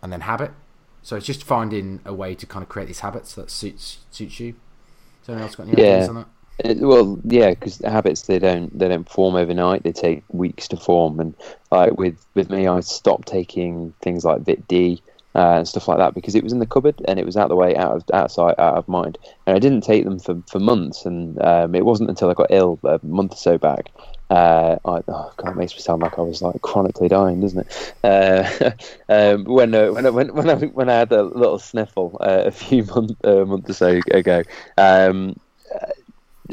[0.00, 0.52] and then habit.
[1.02, 4.38] So it's just finding a way to kind of create these habits that suits suits
[4.40, 4.54] you.
[5.20, 5.76] Has anyone else got any Yeah.
[5.76, 6.28] ideas on that?
[6.58, 9.82] It, well, yeah, because habits they don't they don't form overnight.
[9.82, 11.34] They take weeks to form, and
[11.70, 15.02] like with with me, I stopped taking things like Vit D
[15.34, 17.44] uh, and stuff like that because it was in the cupboard and it was out
[17.44, 20.04] of the way, out of out of sight, out of mind, and I didn't take
[20.04, 21.06] them for for months.
[21.06, 23.90] And um, it wasn't until I got ill a month or so back.
[24.32, 27.66] Uh, I, oh God, it makes me sound like I was like chronically dying, doesn't
[27.66, 27.94] it?
[28.02, 28.70] Uh,
[29.12, 32.44] um, when, uh, when I when when I when I had a little sniffle uh,
[32.46, 32.82] a few
[33.24, 34.42] uh, month or so ago,
[34.78, 35.36] um,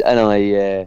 [0.05, 0.86] and I, uh,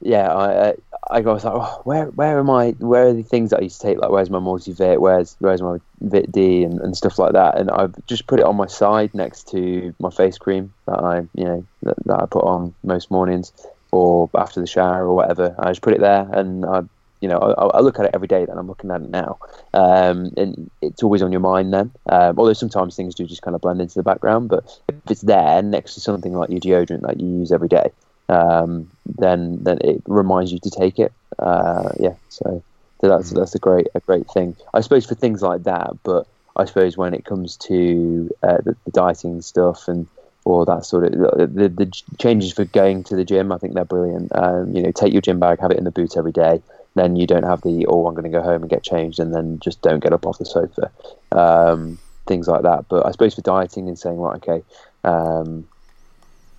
[0.00, 0.74] yeah, I, I,
[1.10, 2.70] I was like, oh, where, where am I?
[2.78, 3.98] Where are the things that I used to take?
[3.98, 4.98] Like, where's my multivit?
[4.98, 7.58] Where's, where's my Vit D and, and stuff like that?
[7.58, 11.18] And I've just put it on my side next to my face cream that I,
[11.34, 13.52] you know, that, that I put on most mornings
[13.92, 15.54] or after the shower or whatever.
[15.58, 16.82] I just put it there, and I,
[17.20, 18.44] you know, I, I look at it every day.
[18.44, 19.38] Then I'm looking at it now,
[19.74, 21.72] um, and it's always on your mind.
[21.72, 25.10] Then, um, although sometimes things do just kind of blend into the background, but if
[25.10, 27.90] it's there next to something like your deodorant that you use every day,
[28.28, 28.88] um,
[29.18, 31.12] then then it reminds you to take it.
[31.38, 32.62] Uh, yeah, so,
[33.00, 34.56] so that's that's a great a great thing.
[34.72, 36.26] I suppose for things like that, but
[36.56, 40.06] I suppose when it comes to uh, the, the dieting stuff and
[40.44, 43.84] or that sort of the, the changes for going to the gym, I think they're
[43.84, 44.34] brilliant.
[44.34, 46.62] Um, you know, take your gym bag, have it in the boot every day.
[46.94, 49.34] Then you don't have the oh, I'm going to go home and get changed, and
[49.34, 50.90] then just don't get up off the sofa.
[51.32, 52.86] Um, things like that.
[52.88, 54.62] But I suppose for dieting and saying, right, okay,
[55.04, 55.66] um,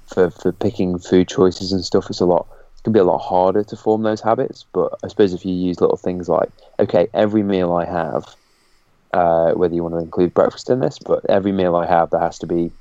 [0.06, 2.48] for for picking food choices and stuff, it's a lot.
[2.78, 4.66] It can be a lot harder to form those habits.
[4.74, 8.36] But I suppose if you use little things like, okay, every meal I have,
[9.14, 12.22] uh, whether you want to include breakfast in this, but every meal I have, there
[12.22, 12.72] has to be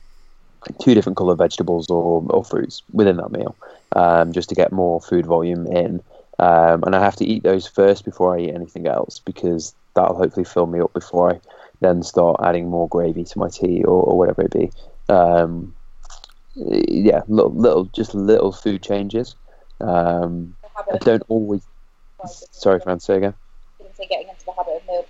[0.81, 3.57] two different color vegetables or, or fruits within that meal,
[3.97, 6.03] um, just to get more food volume in.
[6.39, 10.17] Um, and I have to eat those first before I eat anything else because that'll
[10.17, 11.41] hopefully fill me up before I
[11.81, 14.71] then start adding more gravy to my tea or, or whatever it be.
[15.09, 15.75] Um,
[16.55, 19.35] yeah, little, little, just little food changes.
[19.81, 20.55] Um,
[20.93, 21.63] I don't always.
[22.27, 23.35] Sorry, Fran, say again.
[23.99, 25.05] Getting into the habit of meal.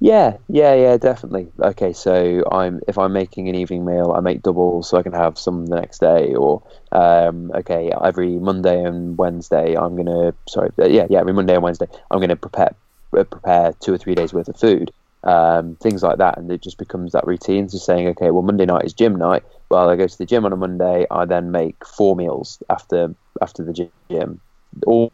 [0.00, 1.48] Yeah, yeah, yeah, definitely.
[1.60, 5.12] Okay, so I'm if I'm making an evening meal, I make doubles so I can
[5.12, 6.34] have some the next day.
[6.34, 11.64] Or um, okay, every Monday and Wednesday, I'm gonna sorry, yeah, yeah, every Monday and
[11.64, 12.76] Wednesday, I'm gonna prepare
[13.18, 14.92] uh, prepare two or three days worth of food.
[15.24, 17.68] Um, things like that, and it just becomes that routine.
[17.68, 19.42] So saying, okay, well, Monday night is gym night.
[19.68, 21.06] Well, I go to the gym on a Monday.
[21.10, 23.72] I then make four meals after after the
[24.10, 24.40] gym,
[24.86, 25.12] all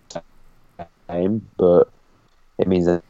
[1.10, 1.88] same, but
[2.58, 3.04] it means that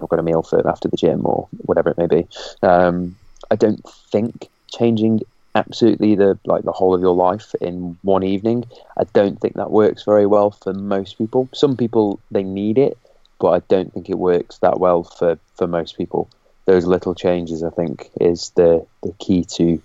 [0.00, 2.26] I've got a meal for after the gym or whatever it may be.
[2.62, 3.16] Um,
[3.50, 5.20] I don't think changing
[5.54, 8.64] absolutely the like the whole of your life in one evening.
[8.96, 11.48] I don't think that works very well for most people.
[11.54, 12.98] Some people they need it,
[13.38, 16.28] but I don't think it works that well for for most people.
[16.66, 19.80] Those little changes, I think, is the the key to,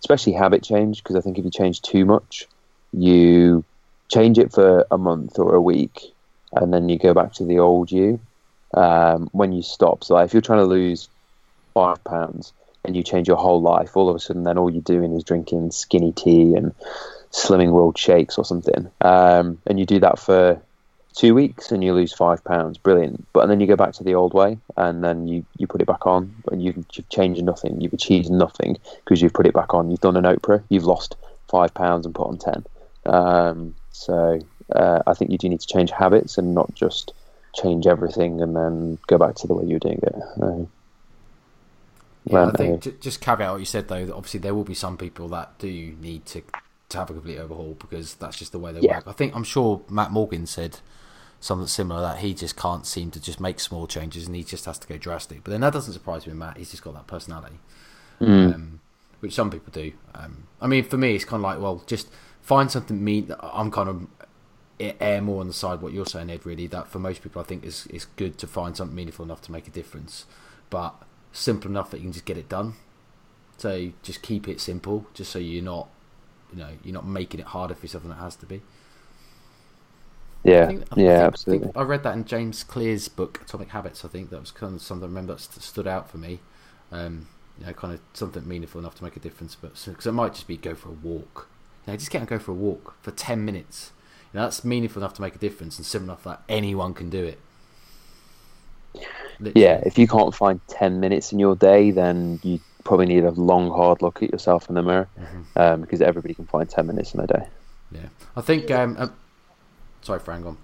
[0.00, 1.02] especially habit change.
[1.02, 2.46] Because I think if you change too much,
[2.92, 3.64] you
[4.12, 6.02] change it for a month or a week,
[6.52, 8.20] and then you go back to the old you
[8.74, 10.04] um, when you stop.
[10.04, 11.08] So, like, if you're trying to lose
[11.74, 12.52] five pounds
[12.84, 15.24] and you change your whole life, all of a sudden, then all you're doing is
[15.24, 16.74] drinking skinny tea and
[17.30, 20.60] slimming world shakes or something, um, and you do that for
[21.12, 23.26] two weeks and you lose five pounds, brilliant.
[23.32, 25.86] But then you go back to the old way, and then you, you put it
[25.86, 29.74] back on, and you've, you've changed nothing, you've achieved nothing because you've put it back
[29.74, 29.90] on.
[29.90, 31.16] You've done an Oprah, you've lost
[31.48, 32.64] five pounds and put on ten.
[33.06, 34.40] Um, so
[34.74, 37.12] uh, I think you do need to change habits and not just
[37.54, 40.14] change everything and then go back to the way you're doing it.
[40.40, 40.64] Uh,
[42.24, 44.04] Yeah, I think just caveat what you said though.
[44.06, 46.42] That obviously, there will be some people that do need to
[46.90, 48.96] to have a complete overhaul because that's just the way they Yeah.
[48.96, 49.04] work.
[49.06, 50.78] I think I'm sure Matt Morgan said
[51.40, 54.66] something similar that he just can't seem to just make small changes and he just
[54.66, 55.42] has to go drastic.
[55.44, 56.58] But then that doesn't surprise me, Matt.
[56.58, 57.58] He's just got that personality,
[58.20, 58.54] Mm.
[58.54, 58.80] um,
[59.20, 59.92] which some people do.
[60.14, 62.08] Um, I mean, for me, it's kind of like well, just
[62.42, 63.22] find something me.
[63.22, 64.06] That I'm kind of
[64.80, 66.46] air more on the side what you're saying, Ed.
[66.46, 69.42] Really, that for most people, I think is is good to find something meaningful enough
[69.42, 70.26] to make a difference,
[70.70, 70.94] but
[71.32, 72.74] simple enough that you can just get it done.
[73.58, 75.88] So just keep it simple, just so you're not,
[76.52, 78.62] you know, you're not making it harder for yourself than it has to be.
[80.42, 81.68] yeah, I think, I yeah, think- absolutely.
[81.68, 84.04] I, think I read that in James Clear's book Atomic Habits.
[84.04, 86.40] I think that was kind of something I remember that st- stood out for me.
[86.92, 87.28] Um,
[87.58, 89.54] you know, kind of something meaningful enough to make a difference.
[89.54, 91.48] But because it might just be go for a walk.
[91.86, 93.92] You know, just get and go for a walk for ten minutes.
[94.32, 97.10] You know, that's meaningful enough to make a difference and simple enough that anyone can
[97.10, 97.38] do it.
[99.38, 99.62] Literally.
[99.62, 103.30] Yeah, if you can't find 10 minutes in your day, then you probably need a
[103.30, 105.58] long, hard look at yourself in the mirror Mm-hmm.
[105.58, 107.46] um, because everybody can find 10 minutes in a day.
[107.92, 108.70] Yeah, I think.
[108.70, 109.12] Um, um,
[110.02, 110.46] sorry, Frank.
[110.46, 110.56] On.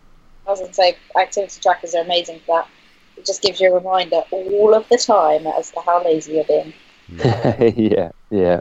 [0.46, 2.68] I was going to say, activity trackers are amazing for that.
[3.16, 6.44] It just gives you a reminder all of the time as to how lazy you're
[6.44, 6.72] being.
[7.76, 8.61] yeah, yeah.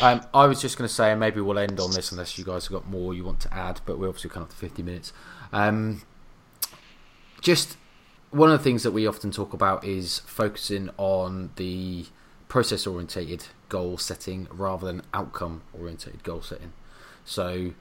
[0.00, 2.44] Um, I was just going to say, and maybe we'll end on this unless you
[2.44, 4.82] guys have got more you want to add, but we're obviously kind of to 50
[4.82, 5.12] minutes.
[5.52, 6.02] Um,
[7.40, 7.76] just
[8.30, 12.06] one of the things that we often talk about is focusing on the
[12.48, 16.72] process orientated goal setting rather than outcome orientated goal setting.
[17.24, 17.72] So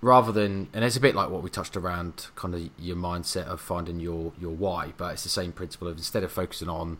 [0.00, 3.44] rather than and it's a bit like what we touched around kind of your mindset
[3.44, 6.98] of finding your your why but it's the same principle of instead of focusing on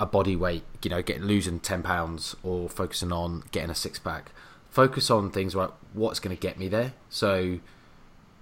[0.00, 3.98] a body weight you know getting losing 10 pounds or focusing on getting a six
[3.98, 4.32] pack
[4.70, 7.58] focus on things like what's going to get me there so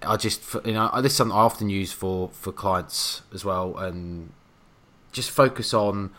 [0.01, 3.77] i just you know this is something i often use for for clients as well
[3.77, 4.31] and
[5.11, 6.09] just focus on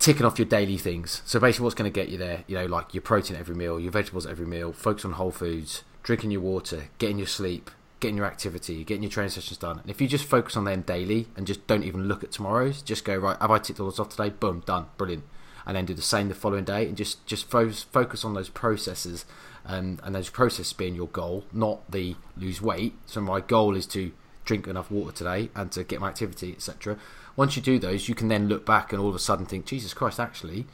[0.00, 1.22] ticking off your daily things.
[1.24, 2.42] So basically, what's going to get you there?
[2.48, 4.72] You know, like your protein every meal, your vegetables every meal.
[4.72, 7.70] Focus on whole foods, drinking your water, getting your sleep,
[8.00, 9.78] getting your activity, getting your training sessions done.
[9.78, 12.82] And if you just focus on them daily and just don't even look at tomorrow's,
[12.82, 13.36] just go right.
[13.40, 14.30] Have I ticked all those off today?
[14.30, 15.24] Boom, done, brilliant.
[15.66, 18.48] And then do the same the following day, and just just fo- focus on those
[18.48, 19.26] processes,
[19.64, 22.94] and and those processes being your goal, not the lose weight.
[23.04, 24.10] So my goal is to
[24.44, 26.98] drink enough water today and to get my activity, etc.
[27.36, 29.66] Once you do those, you can then look back and all of a sudden think,
[29.66, 30.66] Jesus Christ, actually,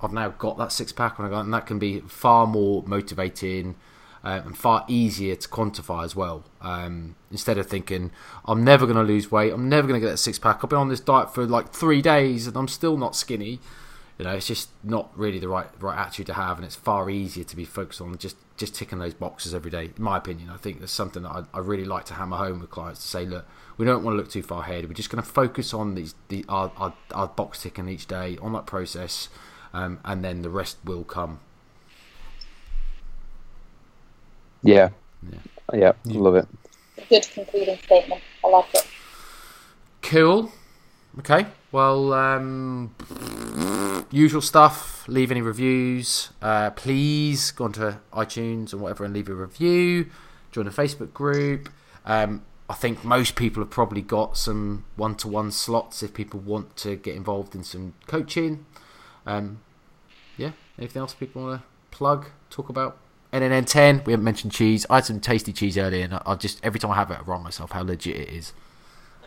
[0.00, 3.76] I've now got that six pack, and that can be far more motivating
[4.24, 6.44] uh, and far easier to quantify as well.
[6.60, 8.10] Um, instead of thinking,
[8.44, 10.60] I'm never going to lose weight, I'm never going to get a six pack.
[10.62, 13.60] I've been on this diet for like three days and I'm still not skinny.
[14.18, 17.08] You know, it's just not really the right right attitude to have, and it's far
[17.08, 19.92] easier to be focused on just just ticking those boxes every day.
[19.96, 22.60] In my opinion, I think that's something that I, I really like to hammer home
[22.60, 23.46] with clients to say, look,
[23.78, 24.86] we don't want to look too far ahead.
[24.86, 28.36] We're just going to focus on these the our, our, our box ticking each day
[28.42, 29.30] on that process,
[29.72, 31.40] um, and then the rest will come.
[34.62, 34.90] Yeah.
[35.22, 35.38] Yeah.
[35.72, 35.92] Yeah.
[36.04, 36.48] Love it.
[37.08, 38.20] Good concluding statement.
[38.44, 38.86] I like it.
[40.02, 40.52] Cool.
[41.18, 41.46] Okay.
[41.72, 42.94] Well, um,
[44.10, 45.08] usual stuff.
[45.08, 46.30] Leave any reviews.
[46.42, 50.06] Uh, please go onto iTunes and whatever and leave a review.
[50.52, 51.68] Join the Facebook group.
[52.04, 56.96] Um, I think most people have probably got some one-to-one slots if people want to
[56.96, 58.64] get involved in some coaching.
[59.26, 59.60] Um,
[60.36, 62.96] yeah, anything else people want to plug, talk about?
[63.32, 64.02] NNN ten.
[64.04, 64.86] We haven't mentioned cheese.
[64.90, 67.18] I had some tasty cheese earlier, and I, I just every time I have it,
[67.18, 68.52] I remind myself how legit it is.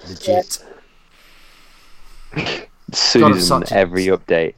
[0.07, 0.63] Legit.
[2.91, 4.55] Susan, such a- every update,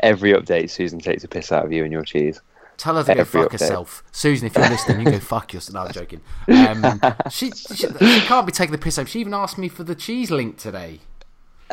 [0.00, 2.40] every update, Susan takes a piss out of you and your cheese.
[2.76, 3.52] Tell her to go fuck update.
[3.52, 4.46] herself, Susan.
[4.46, 5.74] If you're listening, you go fuck yourself.
[5.74, 6.20] No, I'm joking.
[6.48, 9.08] Um, she, she she can't be taking the piss out.
[9.08, 11.00] She even asked me for the cheese link today.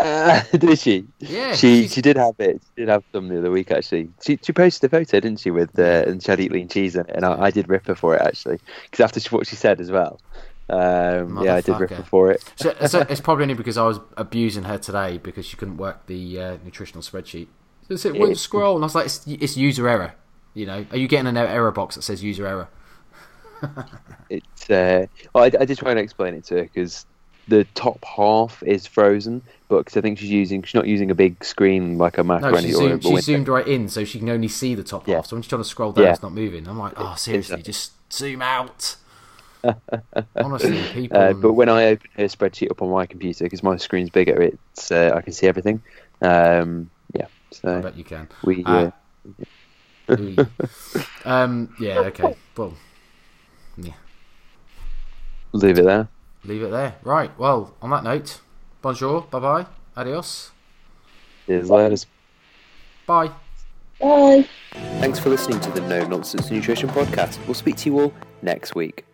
[0.02, 1.06] Uh, did she?
[1.20, 2.62] Yeah, she she's- she did have it.
[2.76, 4.10] She did have some the other week actually.
[4.24, 6.96] She she posted a photo, didn't she, with uh, and she had eat lean cheese
[6.96, 9.48] in it, and I, I did rip her for it actually because after she, what
[9.48, 10.20] she said as well.
[10.70, 12.44] Um, yeah, I did rip her for it.
[12.56, 16.06] So, so it's probably only because I was abusing her today because she couldn't work
[16.08, 17.48] the uh, nutritional spreadsheet.
[17.94, 20.14] So it wouldn't scroll, and I was like, it's, it's user error.
[20.54, 22.70] You know, are you getting an error box that says user error?
[24.30, 27.06] It's uh, well, I, I did try and explain it to her because
[27.50, 29.42] the top half is frozen,
[29.72, 32.42] but 'cause I think she's using she's not using a big screen like a Mac
[32.42, 34.76] No, or she any or a she zoomed right in, so she can only see
[34.76, 35.16] the top Yeah.
[35.16, 35.28] half.
[35.28, 36.12] So when she's trying to scroll down, Yeah.
[36.12, 36.68] it's not moving.
[36.68, 37.64] I'm like, oh, seriously, Exactly.
[37.64, 38.98] just zoom out.
[40.36, 41.18] Honestly, people.
[41.18, 44.42] Uh, but when I open her spreadsheet up on my computer, because my screen's bigger,
[44.42, 45.82] it's uh, I can see everything.
[46.22, 47.28] Um, yeah,
[47.64, 48.28] I bet you can.
[48.44, 48.92] we Uh,
[50.10, 50.36] uh, Ooh.
[51.26, 52.36] um, yeah, okay.
[52.58, 52.74] Well,
[53.78, 53.94] yeah.
[55.54, 56.10] leave it there.
[56.44, 56.96] Leave it there.
[57.04, 57.32] Right.
[57.40, 58.42] Well, on that note,
[58.82, 59.66] bonjour, bye bye,
[59.96, 60.52] adios,
[61.48, 62.06] Cheers, lads.
[63.08, 63.30] bye.
[64.00, 64.48] Bye.
[65.00, 67.38] Thanks for listening to the No Nonsense Nutrition Podcast.
[67.46, 69.06] We'll speak to you all next week.